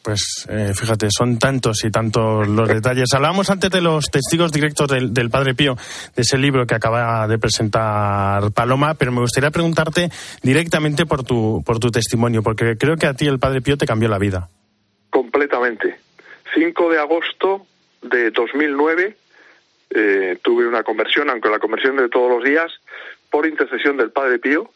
Pues 0.04 0.48
eh, 0.50 0.72
fíjate, 0.74 1.08
son 1.10 1.38
tantos 1.38 1.84
y 1.84 1.92
tantos 1.92 2.48
los 2.48 2.68
detalles. 2.70 3.14
Hablábamos 3.14 3.50
antes 3.50 3.70
de 3.70 3.82
los 3.82 4.06
testigos 4.10 4.52
directos 4.52 4.88
del, 4.88 5.14
del, 5.14 5.30
Padre 5.30 5.54
Pío, 5.54 5.76
de 6.16 6.22
ese 6.22 6.38
libro 6.38 6.66
que 6.66 6.76
acaba 6.76 7.28
de 7.28 7.38
presentar 7.38 8.52
Paloma, 8.52 8.94
pero 8.94 9.12
me 9.12 9.20
gustaría 9.20 9.52
preguntarte 9.52 10.10
directamente 10.42 11.06
por 11.06 11.24
tu, 11.24 11.62
por 11.66 11.80
tu 11.80 11.92
testimonio, 11.92 12.42
porque 12.42 12.78
creo 12.78 12.96
que 12.96 13.08
a 13.08 13.14
ti 13.14 13.28
el 13.28 13.40
Padre 13.40 13.62
Pío 13.62 13.78
te 13.78 13.86
cambió 13.86 14.10
la 14.10 14.18
vida. 14.18 14.50
Completamente. 15.10 16.00
5 16.56 16.90
de 16.90 17.00
agosto 17.00 17.66
de 18.02 18.32
2009 18.32 19.16
eh, 19.92 20.38
tuve 20.42 20.68
una 20.68 20.84
conversión, 20.84 21.30
aunque 21.30 21.50
la 21.50 21.60
conversión 21.60 21.98
de 21.98 22.10
todos 22.10 22.30
los 22.30 22.44
días, 22.44 22.72
por 23.30 23.46
intercesión 23.46 23.98
del 23.98 24.12
Padre 24.12 24.40
Pío, 24.40 24.70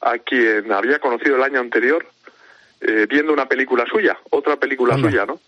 a 0.00 0.18
quien 0.18 0.70
había 0.72 0.98
conocido 0.98 1.36
el 1.36 1.42
año 1.42 1.60
anterior 1.60 2.06
eh, 2.86 3.06
viendo 3.08 3.32
una 3.32 3.46
película 3.46 3.84
suya, 3.86 4.18
otra 4.30 4.56
película 4.56 4.94
Anda. 4.94 5.10
suya, 5.10 5.26
¿no? 5.26 5.40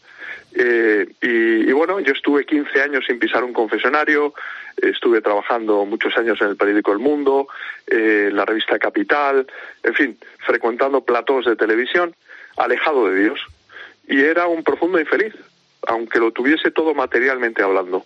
Eh, 0.55 1.07
y, 1.21 1.69
y, 1.69 1.73
bueno, 1.73 2.01
yo 2.01 2.13
estuve 2.13 2.47
15 2.47 2.81
años 2.81 3.05
sin 3.07 3.19
pisar 3.19 3.45
un 3.45 3.53
confesionario, 3.53 4.33
estuve 4.77 5.21
trabajando 5.21 5.85
muchos 5.85 6.17
años 6.17 6.41
en 6.41 6.49
el 6.49 6.57
periódico 6.57 6.93
El 6.93 6.99
Mundo, 6.99 7.49
eh, 7.87 8.31
la 8.33 8.47
revista 8.47 8.79
Capital, 8.79 9.47
en 9.83 9.95
fin, 9.95 10.19
frecuentando 10.47 11.03
platós 11.03 11.45
de 11.45 11.57
televisión, 11.57 12.15
alejado 12.57 13.09
de 13.09 13.25
Dios. 13.25 13.41
Y 14.09 14.21
era 14.21 14.47
un 14.47 14.65
profundo 14.65 14.99
infeliz, 14.99 15.35
aunque 15.87 16.21
lo 16.21 16.31
tuviese 16.31 16.71
todo 16.71 16.95
materialmente 16.95 17.63
hablando. 17.63 18.05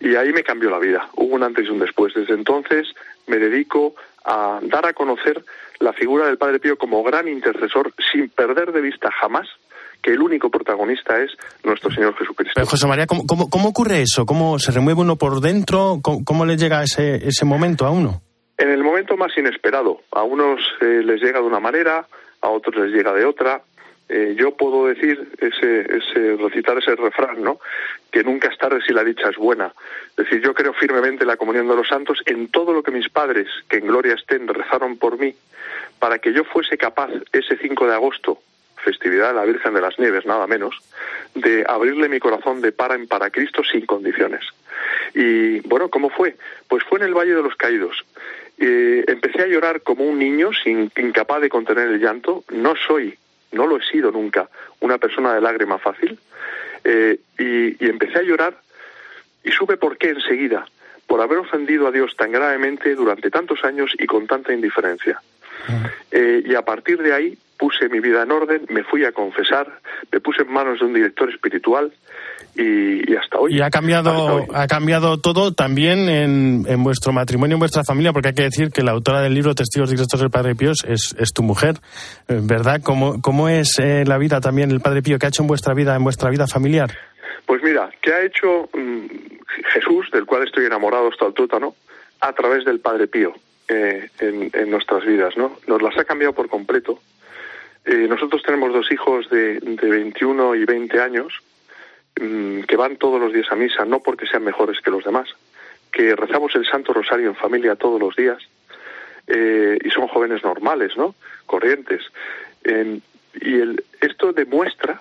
Y 0.00 0.16
ahí 0.16 0.32
me 0.32 0.42
cambió 0.42 0.70
la 0.70 0.78
vida, 0.78 1.08
hubo 1.14 1.36
un 1.36 1.42
antes 1.42 1.66
y 1.66 1.70
un 1.70 1.78
después. 1.78 2.14
Desde 2.14 2.34
entonces 2.34 2.88
me 3.26 3.38
dedico 3.38 3.94
a 4.26 4.58
dar 4.62 4.86
a 4.86 4.92
conocer 4.92 5.44
la 5.78 5.92
figura 5.92 6.26
del 6.26 6.36
Padre 6.36 6.58
Pío 6.58 6.76
como 6.76 7.02
gran 7.02 7.28
intercesor 7.28 7.92
sin 8.12 8.28
perder 8.28 8.72
de 8.72 8.80
vista 8.80 9.10
jamás 9.10 9.48
que 10.02 10.12
el 10.12 10.20
único 10.20 10.50
protagonista 10.50 11.20
es 11.20 11.32
nuestro 11.64 11.90
Señor 11.90 12.14
Jesucristo. 12.16 12.52
Pero 12.54 12.66
José 12.66 12.86
María, 12.86 13.06
¿cómo, 13.06 13.26
cómo, 13.26 13.48
cómo 13.48 13.68
ocurre 13.68 14.02
eso? 14.02 14.26
¿Cómo 14.26 14.58
se 14.58 14.72
remueve 14.72 15.00
uno 15.00 15.16
por 15.16 15.40
dentro? 15.40 15.98
¿Cómo, 16.02 16.24
cómo 16.24 16.44
le 16.44 16.56
llega 16.56 16.82
ese, 16.82 17.16
ese 17.26 17.44
momento 17.44 17.86
a 17.86 17.90
uno? 17.90 18.20
En 18.58 18.70
el 18.70 18.82
momento 18.82 19.16
más 19.16 19.36
inesperado. 19.36 20.00
A 20.12 20.22
unos 20.22 20.60
eh, 20.80 21.02
les 21.04 21.20
llega 21.20 21.40
de 21.40 21.46
una 21.46 21.60
manera, 21.60 22.06
a 22.40 22.48
otros 22.48 22.76
les 22.76 22.92
llega 22.92 23.12
de 23.12 23.24
otra. 23.24 23.62
Eh, 24.08 24.36
yo 24.38 24.56
puedo 24.56 24.86
decir 24.86 25.32
ese, 25.38 25.80
ese 25.80 26.36
recitar 26.36 26.78
ese 26.78 26.94
refrán, 26.94 27.42
¿no? 27.42 27.58
Que 28.10 28.22
nunca 28.22 28.48
es 28.48 28.58
tarde 28.58 28.80
si 28.86 28.92
la 28.92 29.02
dicha 29.02 29.28
es 29.28 29.36
buena. 29.36 29.72
Es 30.10 30.16
decir, 30.16 30.40
yo 30.40 30.54
creo 30.54 30.72
firmemente 30.72 31.24
en 31.24 31.28
la 31.28 31.36
comunión 31.36 31.68
de 31.68 31.76
los 31.76 31.88
santos, 31.88 32.22
en 32.26 32.48
todo 32.48 32.72
lo 32.72 32.82
que 32.82 32.92
mis 32.92 33.08
padres, 33.08 33.48
que 33.68 33.78
en 33.78 33.86
gloria 33.86 34.14
estén, 34.14 34.46
rezaron 34.46 34.96
por 34.96 35.18
mí, 35.18 35.34
para 35.98 36.18
que 36.18 36.32
yo 36.32 36.44
fuese 36.44 36.78
capaz 36.78 37.10
ese 37.32 37.56
5 37.56 37.86
de 37.86 37.94
agosto, 37.94 38.38
festividad 38.76 39.28
de 39.28 39.34
la 39.34 39.44
Virgen 39.44 39.74
de 39.74 39.80
las 39.80 39.98
Nieves, 39.98 40.24
nada 40.24 40.46
menos, 40.46 40.76
de 41.34 41.64
abrirle 41.68 42.08
mi 42.08 42.20
corazón 42.20 42.60
de 42.60 42.70
para 42.72 42.94
en 42.94 43.08
para 43.08 43.30
Cristo 43.30 43.62
sin 43.64 43.84
condiciones. 43.86 44.44
Y 45.14 45.60
bueno, 45.60 45.88
¿cómo 45.88 46.10
fue? 46.10 46.36
Pues 46.68 46.84
fue 46.84 47.00
en 47.00 47.06
el 47.06 47.14
Valle 47.14 47.34
de 47.34 47.42
los 47.42 47.56
Caídos. 47.56 48.04
Eh, 48.58 49.04
empecé 49.08 49.42
a 49.42 49.46
llorar 49.46 49.82
como 49.82 50.04
un 50.04 50.18
niño, 50.18 50.50
sin, 50.52 50.90
incapaz 50.96 51.40
de 51.40 51.48
contener 51.48 51.88
el 51.88 52.00
llanto. 52.00 52.44
No 52.50 52.74
soy, 52.86 53.18
no 53.52 53.66
lo 53.66 53.76
he 53.76 53.82
sido 53.84 54.10
nunca, 54.10 54.48
una 54.80 54.98
persona 54.98 55.34
de 55.34 55.40
lágrima 55.40 55.78
fácil. 55.78 56.18
Eh, 56.84 57.18
y, 57.38 57.84
y 57.84 57.88
empecé 57.88 58.18
a 58.18 58.22
llorar 58.22 58.56
y 59.42 59.50
supe 59.50 59.76
por 59.76 59.96
qué 59.96 60.10
enseguida, 60.10 60.66
por 61.06 61.20
haber 61.20 61.38
ofendido 61.38 61.86
a 61.86 61.92
Dios 61.92 62.16
tan 62.16 62.32
gravemente 62.32 62.94
durante 62.94 63.30
tantos 63.30 63.64
años 63.64 63.92
y 63.98 64.06
con 64.06 64.26
tanta 64.26 64.52
indiferencia. 64.52 65.20
Eh, 66.10 66.42
y 66.44 66.54
a 66.54 66.62
partir 66.62 67.02
de 67.02 67.12
ahí 67.12 67.38
puse 67.58 67.88
mi 67.88 68.00
vida 68.00 68.22
en 68.22 68.32
orden, 68.32 68.66
me 68.68 68.84
fui 68.84 69.04
a 69.04 69.12
confesar, 69.12 69.66
me 70.12 70.20
puse 70.20 70.42
en 70.42 70.52
manos 70.52 70.80
de 70.80 70.86
un 70.86 70.94
director 70.94 71.30
espiritual 71.30 71.92
y, 72.54 73.10
y 73.10 73.16
hasta 73.16 73.38
hoy. 73.38 73.54
Y 73.56 73.60
ha 73.60 73.70
cambiado, 73.70 74.46
ha 74.54 74.66
cambiado 74.66 75.18
todo 75.18 75.52
también 75.52 76.08
en, 76.08 76.64
en 76.68 76.82
vuestro 76.82 77.12
matrimonio, 77.12 77.54
en 77.54 77.60
vuestra 77.60 77.82
familia, 77.84 78.12
porque 78.12 78.28
hay 78.28 78.34
que 78.34 78.42
decir 78.42 78.70
que 78.70 78.82
la 78.82 78.92
autora 78.92 79.20
del 79.20 79.34
libro 79.34 79.54
Testigos 79.54 79.90
Directos 79.90 80.20
del 80.20 80.30
Padre 80.30 80.54
Pío 80.54 80.72
es, 80.72 81.14
es 81.18 81.32
tu 81.32 81.42
mujer, 81.42 81.76
eh, 82.28 82.40
¿verdad? 82.42 82.80
¿Cómo, 82.82 83.20
cómo 83.20 83.48
es 83.48 83.78
eh, 83.78 84.04
la 84.06 84.18
vida 84.18 84.40
también 84.40 84.70
el 84.70 84.80
Padre 84.80 85.02
Pío? 85.02 85.18
¿Qué 85.18 85.26
ha 85.26 85.28
hecho 85.28 85.42
en 85.42 85.48
vuestra 85.48 85.74
vida, 85.74 85.96
en 85.96 86.04
vuestra 86.04 86.30
vida 86.30 86.46
familiar? 86.46 86.90
Pues 87.46 87.62
mira, 87.62 87.90
¿qué 88.02 88.12
ha 88.12 88.22
hecho 88.22 88.68
mm, 88.74 89.06
Jesús, 89.72 90.10
del 90.12 90.26
cual 90.26 90.44
estoy 90.44 90.66
enamorado 90.66 91.08
hasta 91.08 91.26
el 91.26 91.34
tuétano, 91.34 91.74
a 92.20 92.32
través 92.32 92.64
del 92.64 92.80
Padre 92.80 93.06
Pío 93.06 93.34
eh, 93.68 94.08
en, 94.20 94.50
en 94.52 94.70
nuestras 94.70 95.04
vidas, 95.04 95.36
¿no? 95.36 95.56
Nos 95.66 95.82
las 95.82 95.96
ha 95.98 96.04
cambiado 96.04 96.32
por 96.32 96.48
completo. 96.48 97.00
Eh, 97.86 98.06
nosotros 98.08 98.42
tenemos 98.42 98.72
dos 98.72 98.90
hijos 98.90 99.30
de, 99.30 99.60
de 99.60 99.88
21 99.88 100.56
y 100.56 100.64
20 100.64 101.00
años 101.00 101.32
mm, 102.20 102.62
que 102.62 102.76
van 102.76 102.96
todos 102.96 103.20
los 103.20 103.32
días 103.32 103.46
a 103.52 103.54
misa, 103.54 103.84
no 103.84 104.00
porque 104.00 104.26
sean 104.26 104.42
mejores 104.42 104.80
que 104.80 104.90
los 104.90 105.04
demás, 105.04 105.28
que 105.92 106.16
rezamos 106.16 106.54
el 106.56 106.66
Santo 106.66 106.92
Rosario 106.92 107.28
en 107.28 107.36
familia 107.36 107.76
todos 107.76 108.00
los 108.00 108.16
días 108.16 108.38
eh, 109.28 109.78
y 109.82 109.90
son 109.90 110.08
jóvenes 110.08 110.42
normales, 110.42 110.96
¿no? 110.96 111.14
Corrientes. 111.46 112.02
Y 112.64 113.54
el, 113.54 113.84
esto 114.00 114.32
demuestra 114.32 115.00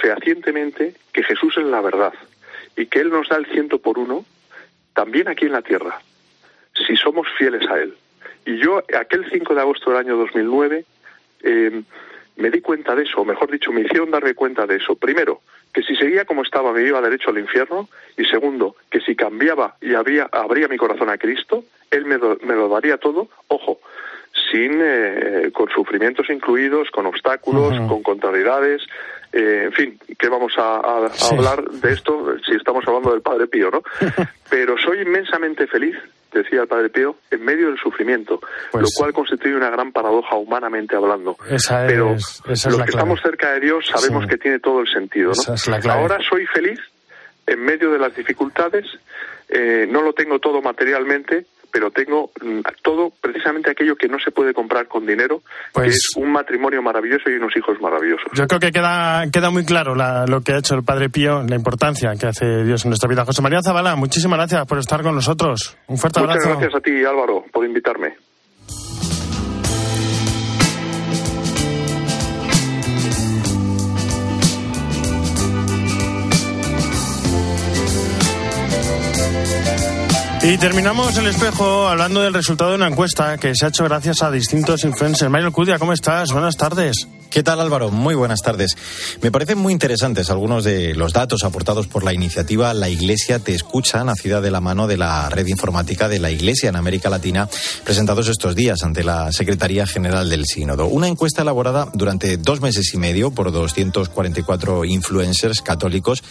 fehacientemente 0.00 0.94
que 1.12 1.24
Jesús 1.24 1.56
es 1.58 1.64
la 1.64 1.80
verdad 1.80 2.14
y 2.76 2.86
que 2.86 3.00
Él 3.00 3.10
nos 3.10 3.28
da 3.28 3.36
el 3.36 3.46
ciento 3.46 3.78
por 3.78 3.98
uno 3.98 4.24
también 4.94 5.26
aquí 5.26 5.46
en 5.46 5.52
la 5.52 5.62
tierra, 5.62 6.00
si 6.86 6.96
somos 6.96 7.26
fieles 7.36 7.68
a 7.68 7.80
Él. 7.80 7.96
Y 8.44 8.58
yo, 8.58 8.82
aquel 8.98 9.28
5 9.28 9.54
de 9.54 9.60
agosto 9.60 9.90
del 9.90 10.00
año 10.00 10.16
2009, 10.16 10.84
eh, 11.42 11.82
me 12.36 12.50
di 12.50 12.60
cuenta 12.60 12.94
de 12.94 13.02
eso, 13.04 13.20
o 13.20 13.24
mejor 13.24 13.50
dicho, 13.50 13.72
me 13.72 13.82
hicieron 13.82 14.10
darme 14.10 14.34
cuenta 14.34 14.66
de 14.66 14.76
eso. 14.76 14.96
Primero, 14.96 15.40
que 15.72 15.82
si 15.82 15.94
seguía 15.96 16.24
como 16.24 16.42
estaba 16.42 16.72
me 16.72 16.82
iba 16.82 17.00
derecho 17.00 17.30
al 17.30 17.38
infierno, 17.38 17.88
y 18.16 18.24
segundo, 18.24 18.76
que 18.90 19.00
si 19.00 19.14
cambiaba 19.16 19.76
y 19.80 19.94
había, 19.94 20.28
abría 20.32 20.68
mi 20.68 20.76
corazón 20.76 21.10
a 21.10 21.18
Cristo, 21.18 21.64
Él 21.90 22.04
me, 22.06 22.16
do- 22.18 22.38
me 22.42 22.54
lo 22.54 22.68
daría 22.68 22.96
todo, 22.98 23.28
ojo, 23.48 23.78
sin 24.50 24.78
eh, 24.82 25.50
con 25.52 25.68
sufrimientos 25.70 26.28
incluidos, 26.30 26.90
con 26.90 27.06
obstáculos, 27.06 27.76
con 27.88 28.02
contrariedades, 28.02 28.82
eh, 29.32 29.62
en 29.66 29.72
fin, 29.72 29.98
¿qué 30.18 30.28
vamos 30.28 30.54
a, 30.58 30.76
a- 30.76 31.06
a 31.06 31.10
Sí. 31.10 31.34
hablar 31.34 31.62
de 31.70 31.92
esto 31.92 32.36
si 32.46 32.54
estamos 32.54 32.86
hablando 32.86 33.12
del 33.12 33.22
Padre 33.22 33.46
Pío, 33.46 33.70
no? 33.70 33.82
Pero 34.50 34.76
soy 34.78 35.00
inmensamente 35.00 35.66
feliz, 35.66 35.96
decía 36.32 36.62
el 36.62 36.68
Padre 36.68 36.88
Pío, 36.90 37.16
en 37.30 37.44
medio 37.44 37.68
del 37.68 37.78
sufrimiento, 37.78 38.40
Pues- 38.70 38.82
lo 38.82 38.88
cual 38.96 39.12
constituye 39.12 39.54
una 39.54 39.70
gran 39.70 39.92
paradoja 39.92 40.36
humanamente 40.36 40.96
hablando. 40.96 41.36
Esa 41.50 41.86
Pero 41.86 42.12
es, 42.14 42.40
esa 42.48 42.52
es 42.52 42.66
los 42.66 42.78
la 42.78 42.84
que 42.84 42.92
clave. 42.92 43.02
estamos 43.12 43.20
cerca 43.22 43.52
de 43.52 43.60
Dios 43.60 43.86
sabemos 43.86 44.24
Sí. 44.24 44.30
que 44.30 44.38
tiene 44.38 44.58
todo 44.60 44.80
el 44.80 44.88
sentido, 44.92 45.26
¿no? 45.28 45.32
Esa 45.32 45.54
es 45.54 45.68
la 45.68 45.80
clave. 45.80 46.00
Ahora 46.00 46.18
soy 46.28 46.46
feliz 46.46 46.80
en 47.46 47.60
medio 47.64 47.90
de 47.92 47.98
las 47.98 48.14
dificultades, 48.14 48.86
eh, 49.48 49.86
no 49.90 50.02
lo 50.02 50.12
tengo 50.12 50.38
todo 50.38 50.62
materialmente, 50.62 51.44
pero 51.72 51.90
tengo 51.90 52.30
mm, 52.42 52.60
todo 52.82 53.10
precisamente 53.20 53.70
aquello 53.70 53.96
que 53.96 54.06
no 54.08 54.18
se 54.18 54.30
puede 54.30 54.52
comprar 54.54 54.86
con 54.86 55.06
dinero, 55.06 55.42
Pues- 55.72 55.84
que 55.84 55.90
es 55.90 56.10
un 56.16 56.30
matrimonio 56.30 56.82
maravilloso 56.82 57.30
y 57.30 57.34
unos 57.34 57.56
hijos 57.56 57.80
maravillosos. 57.80 58.26
Yo 58.34 58.46
creo 58.46 58.60
que 58.60 58.70
queda, 58.70 59.24
queda 59.32 59.50
muy 59.50 59.64
claro 59.64 59.94
la- 59.94 60.26
lo 60.26 60.42
que 60.42 60.52
ha 60.52 60.58
hecho 60.58 60.74
el 60.74 60.84
Padre 60.84 61.08
Pío, 61.08 61.42
la 61.42 61.56
importancia 61.56 62.14
que 62.20 62.26
hace 62.26 62.64
Dios 62.64 62.84
en 62.84 62.90
nuestra 62.90 63.08
vida. 63.08 63.24
José 63.24 63.40
María 63.42 63.60
Zabala, 63.62 63.96
muchísimas 63.96 64.38
gracias 64.38 64.66
por 64.66 64.78
estar 64.78 65.02
con 65.02 65.14
nosotros. 65.14 65.76
Un 65.88 65.96
fuerte 65.98 66.20
Muchas 66.20 66.36
abrazo. 66.36 66.58
gracias 66.60 66.74
a 66.74 66.80
ti, 66.80 67.04
Álvaro, 67.04 67.44
por 67.52 67.64
invitarme. 67.64 68.14
Y 80.44 80.58
terminamos 80.58 81.16
el 81.18 81.28
espejo 81.28 81.86
hablando 81.86 82.20
del 82.20 82.34
resultado 82.34 82.70
de 82.70 82.76
una 82.76 82.88
encuesta 82.88 83.38
que 83.38 83.54
se 83.54 83.64
ha 83.64 83.68
hecho 83.68 83.84
gracias 83.84 84.22
a 84.22 84.30
distintos 84.32 84.82
influencers. 84.82 85.30
Mario 85.30 85.52
Cudia, 85.52 85.78
¿cómo 85.78 85.92
estás? 85.92 86.32
Buenas 86.32 86.56
tardes. 86.56 87.06
¿Qué 87.32 87.42
tal 87.42 87.60
Álvaro? 87.60 87.90
Muy 87.90 88.14
buenas 88.14 88.42
tardes. 88.42 88.76
Me 89.22 89.30
parecen 89.30 89.56
muy 89.56 89.72
interesantes 89.72 90.28
algunos 90.28 90.64
de 90.64 90.94
los 90.94 91.14
datos 91.14 91.44
aportados 91.44 91.86
por 91.86 92.04
la 92.04 92.12
iniciativa 92.12 92.74
La 92.74 92.90
Iglesia 92.90 93.38
Te 93.38 93.54
Escucha, 93.54 94.04
nacida 94.04 94.42
de 94.42 94.50
la 94.50 94.60
mano 94.60 94.86
de 94.86 94.98
la 94.98 95.30
red 95.30 95.46
informática 95.46 96.10
de 96.10 96.18
la 96.18 96.30
Iglesia 96.30 96.68
en 96.68 96.76
América 96.76 97.08
Latina, 97.08 97.48
presentados 97.84 98.28
estos 98.28 98.54
días 98.54 98.82
ante 98.82 99.02
la 99.02 99.32
Secretaría 99.32 99.86
General 99.86 100.28
del 100.28 100.44
Sínodo. 100.44 100.88
Una 100.88 101.08
encuesta 101.08 101.40
elaborada 101.40 101.88
durante 101.94 102.36
dos 102.36 102.60
meses 102.60 102.92
y 102.92 102.98
medio 102.98 103.30
por 103.30 103.50
244 103.50 104.84
influencers 104.84 105.62
católicos 105.62 106.22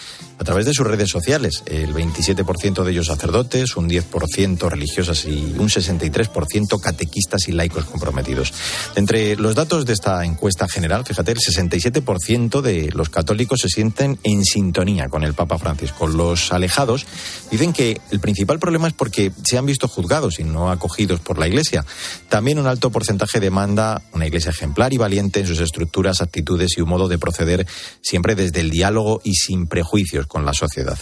a 0.41 0.43
través 0.43 0.65
de 0.65 0.73
sus 0.73 0.88
redes 0.88 1.08
sociales. 1.08 1.62
El 1.67 1.93
27% 1.93 2.84
de 2.84 2.91
ellos 2.91 3.06
sacerdotes, 3.06 3.75
un 3.75 3.88
10% 3.88 4.69
religiosas 4.69 5.25
y 5.25 5.54
un 5.60 5.69
63% 5.69 6.80
catequistas 6.82 7.47
y 7.47 7.51
laicos 7.51 7.86
comprometidos. 7.86 8.51
Entre 8.95 9.36
los 9.36 9.54
datos 9.54 9.86
de 9.86 9.93
esta 9.93 10.25
encuesta 10.25 10.67
general, 10.67 11.06
fíjate, 11.06 11.34
el 11.34 11.38
67% 11.38 12.62
de 12.62 12.89
los 12.91 13.10
católicos 13.10 13.62
se 13.62 13.69
sienten 13.69 14.17
en 14.23 14.43
sintonía 14.43 15.10
con 15.10 15.23
el 15.23 15.36
Papa 15.36 15.60
Francisco. 15.60 16.08
Los 16.08 16.51
alejados 16.51 17.06
dicen 17.51 17.71
que 17.71 18.01
el 18.10 18.19
principal 18.19 18.58
problema 18.58 18.88
es 18.88 18.95
porque 18.95 19.32
se 19.43 19.60
han 19.60 19.67
visto 19.67 19.88
juzgados 19.88 20.39
y 20.39 20.43
no 20.43 20.71
acogidos 20.71 21.19
por 21.19 21.38
la 21.38 21.47
Iglesia. 21.47 21.86
También 22.30 22.58
un 22.58 22.65
alto 22.65 22.89
porcentaje 22.89 23.39
demanda 23.39 24.01
una 24.12 24.25
Iglesia 24.25 24.49
ejemplar 24.49 24.91
y 24.91 24.97
valiente 24.97 25.41
en 25.41 25.45
sus 25.45 25.60
estructuras, 25.60 26.19
actitudes 26.19 26.71
y 26.77 26.82
un 26.82 26.89
modo 26.89 27.08
de 27.08 27.19
proceder 27.19 27.67
siempre 28.01 28.34
desde 28.34 28.62
el 28.62 28.71
diálogo 28.71 29.21
y 29.23 29.36
sin 29.36 29.67
prejuicios 29.67 30.25
con 30.32 30.46
la 30.46 30.54
sociedad. 30.54 30.98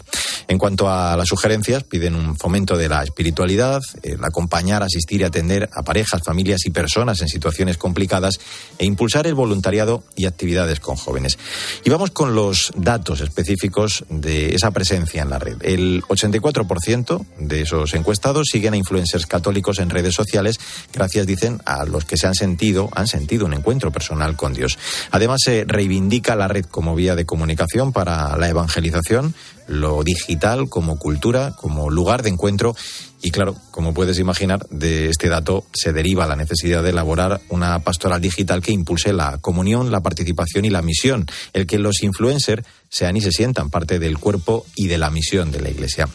En 0.48 0.58
cuanto 0.58 0.89
a 0.89 1.15
las 1.15 1.28
sugerencias, 1.28 1.84
piden 1.84 2.15
un 2.15 2.36
fomento 2.36 2.76
de 2.76 2.89
la 2.89 3.04
espiritualidad, 3.04 3.80
el 4.02 4.26
acompañar, 4.26 4.82
asistir 4.82 5.22
y 5.22 5.24
atender 5.24 5.70
a 5.72 5.84
parejas, 5.84 6.24
familias 6.24 6.65
y 6.65 6.72
personas 6.72 7.22
en 7.22 7.28
situaciones 7.28 7.78
complicadas 7.78 8.39
e 8.80 8.86
impulsar 8.86 9.28
el 9.28 9.36
voluntariado 9.36 10.04
y 10.15 10.26
actividades 10.26 10.80
con 10.80 10.96
jóvenes. 10.96 11.38
Y 11.86 11.92
vamos 11.92 12.10
con 12.10 12.34
los 12.34 12.72
datos 12.76 13.22
específicos 13.22 14.04
de 14.10 14.56
esa 14.56 14.72
presencia 14.72 15.22
en 15.22 15.30
la 15.30 15.38
red. 15.38 15.58
El 15.62 16.02
84% 16.06 17.24
de 17.38 17.62
esos 17.62 17.94
encuestados 17.94 18.48
siguen 18.52 18.74
a 18.74 18.78
influencers 18.78 19.28
católicos 19.28 19.78
en 19.78 19.92
redes 19.92 20.15
sociales, 20.15 20.60
gracias, 20.92 21.28
dicen, 21.28 21.62
a 21.65 21.86
los 21.86 22.04
que 22.06 22.18
se 22.18 22.26
han 22.26 22.34
sentido, 22.34 22.89
han 22.96 23.06
sentido 23.06 23.46
un 23.46 23.54
encuentro 23.54 23.92
personal 23.92 24.36
con 24.36 24.56
Dios. 24.56 24.80
Además, 25.12 25.42
se 25.46 25.65
reivindica 25.68 26.36
la 26.36 26.48
red 26.48 26.65
como 26.65 26.96
vía 26.96 27.15
de 27.15 27.28
comunicación 27.28 27.94
para 27.94 28.36
la 28.36 28.50
evangelización, 28.50 29.19
lo 29.68 30.04
digital 30.04 30.70
como 30.70 30.98
cultura, 30.98 31.56
como 31.56 31.90
lugar 31.90 32.24
de 32.24 32.30
encuentro 32.30 32.76
y 33.22 33.32
claro, 33.32 33.56
como 33.72 33.94
puedes 33.94 34.18
imaginar, 34.20 34.66
de 34.70 35.10
este 35.10 35.28
dato 35.28 35.66
se 35.74 35.92
deriva 35.92 36.26
la 36.26 36.38
necesidad 36.38 36.84
de 36.84 36.92
elaborar 36.92 37.42
una 37.50 37.80
pastoral 37.80 38.22
digital 38.22 38.62
que 38.62 38.72
impulse 38.72 39.12
la 39.12 39.40
comunión, 39.40 39.92
la 39.92 40.00
participación 40.00 40.64
y 40.66 40.70
la 40.70 40.82
misión, 40.82 41.26
el 41.54 41.68
que 41.68 41.80
los 41.80 42.02
influencers 42.02 42.66
sean 42.90 43.18
y 43.18 43.22
se 43.22 43.32
sientan 43.32 43.70
parte 43.70 44.00
del 44.00 44.18
cuerpo 44.18 44.66
y 44.76 44.88
de 44.88 44.98
la 44.98 45.10
misión 45.10 45.52
de 45.52 45.60
la 45.60 45.70
Iglesia. 45.70 46.08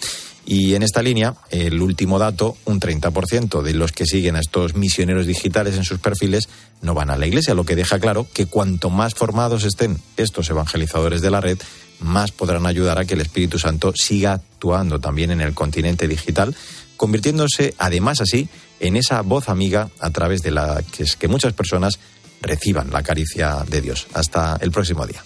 Y 0.47 0.75
en 0.75 0.83
esta 0.83 1.03
línea, 1.03 1.35
el 1.51 1.81
último 1.81 2.19
dato, 2.19 2.57
un 2.67 2.79
30% 2.79 3.62
de 3.62 3.73
los 3.73 3.93
que 3.93 4.05
siguen 4.05 4.37
a 4.37 4.40
estos 4.40 4.75
misioneros 4.75 5.27
digitales 5.27 5.77
en 5.77 5.85
sus 5.85 6.01
perfiles 6.01 6.49
no 6.83 6.93
van 6.93 7.09
a 7.09 7.17
la 7.17 7.27
iglesia, 7.27 7.55
lo 7.55 7.64
que 7.64 7.77
deja 7.77 7.99
claro 7.99 8.27
que 8.31 8.45
cuanto 8.45 8.90
más 8.90 9.14
formados 9.14 9.64
estén 9.64 9.99
estos 10.19 10.51
evangelizadores 10.51 11.23
de 11.23 11.31
la 11.31 11.40
red, 11.40 11.59
más 12.00 12.33
podrán 12.33 12.66
ayudar 12.66 12.98
a 12.98 13.04
que 13.04 13.14
el 13.14 13.20
Espíritu 13.20 13.59
Santo 13.59 13.92
siga 13.94 14.35
actuando 14.35 14.98
también 14.98 15.30
en 15.30 15.40
el 15.40 15.54
continente 15.54 16.09
digital, 16.09 16.54
convirtiéndose 16.96 17.74
además 17.78 18.20
así 18.20 18.48
en 18.80 18.96
esa 18.96 19.22
voz 19.22 19.48
amiga 19.48 19.90
a 20.00 20.11
través 20.11 20.42
de 20.42 20.50
la 20.50 20.83
que, 20.83 21.04
es 21.04 21.16
que 21.16 21.28
muchas 21.28 21.52
personas 21.52 21.98
reciban 22.40 22.90
la 22.90 23.02
caricia 23.02 23.64
de 23.68 23.80
Dios. 23.80 24.07
Hasta 24.12 24.57
el 24.61 24.70
próximo 24.70 25.07
día. 25.07 25.22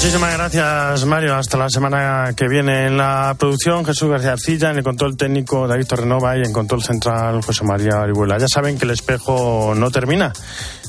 Muchísimas 0.00 0.32
gracias, 0.32 1.04
Mario. 1.04 1.36
Hasta 1.36 1.58
la 1.58 1.68
semana 1.68 2.32
que 2.34 2.48
viene. 2.48 2.86
En 2.86 2.96
la 2.96 3.36
producción, 3.38 3.84
Jesús 3.84 4.08
García 4.08 4.32
Arcilla, 4.32 4.70
en 4.70 4.78
el 4.78 4.82
control 4.82 5.14
técnico, 5.14 5.68
David 5.68 5.86
Torrenova 5.86 6.38
y 6.38 6.40
en 6.40 6.54
control 6.54 6.82
central, 6.82 7.42
José 7.42 7.64
María 7.64 8.00
Orihuela. 8.00 8.38
Ya 8.38 8.48
saben 8.48 8.78
que 8.78 8.86
el 8.86 8.92
espejo 8.92 9.74
no 9.76 9.90
termina, 9.90 10.32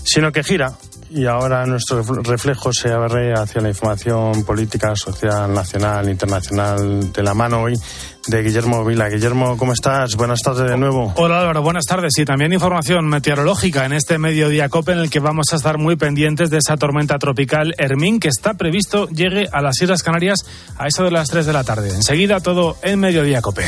sino 0.05 0.31
que 0.31 0.45
gira. 0.45 0.71
Y 1.09 1.25
ahora 1.25 1.65
nuestro 1.65 2.01
reflejo 2.23 2.71
se 2.71 2.93
abre 2.93 3.33
hacia 3.33 3.59
la 3.59 3.67
información 3.67 4.45
política, 4.45 4.95
social, 4.95 5.53
nacional, 5.53 6.07
internacional, 6.07 7.11
de 7.11 7.21
la 7.21 7.33
mano 7.33 7.63
hoy 7.63 7.77
de 8.27 8.43
Guillermo 8.43 8.85
Vila. 8.85 9.09
Guillermo, 9.09 9.57
¿cómo 9.57 9.73
estás? 9.73 10.15
Buenas 10.15 10.39
tardes 10.39 10.69
de 10.69 10.77
nuevo. 10.77 11.13
Hola 11.15 11.41
Álvaro, 11.41 11.61
buenas 11.61 11.85
tardes. 11.85 12.17
Y 12.17 12.25
también 12.25 12.53
información 12.53 13.07
meteorológica 13.07 13.85
en 13.85 13.93
este 13.93 14.17
mediodía 14.17 14.69
COPE 14.69 14.93
en 14.93 14.99
el 14.99 15.09
que 15.09 15.19
vamos 15.19 15.47
a 15.51 15.55
estar 15.55 15.77
muy 15.77 15.95
pendientes 15.95 16.49
de 16.49 16.57
esa 16.57 16.77
tormenta 16.77 17.17
tropical 17.19 17.73
Hermín 17.77 18.19
que 18.19 18.27
está 18.27 18.53
previsto 18.53 19.07
llegue 19.09 19.47
a 19.51 19.61
las 19.61 19.81
Islas 19.81 20.03
Canarias 20.03 20.39
a 20.77 20.87
eso 20.87 21.03
de 21.03 21.11
las 21.11 21.29
3 21.29 21.45
de 21.45 21.53
la 21.53 21.63
tarde. 21.63 21.89
Enseguida 21.93 22.39
todo 22.39 22.77
en 22.83 22.99
mediodía 22.99 23.41
COPE. 23.41 23.63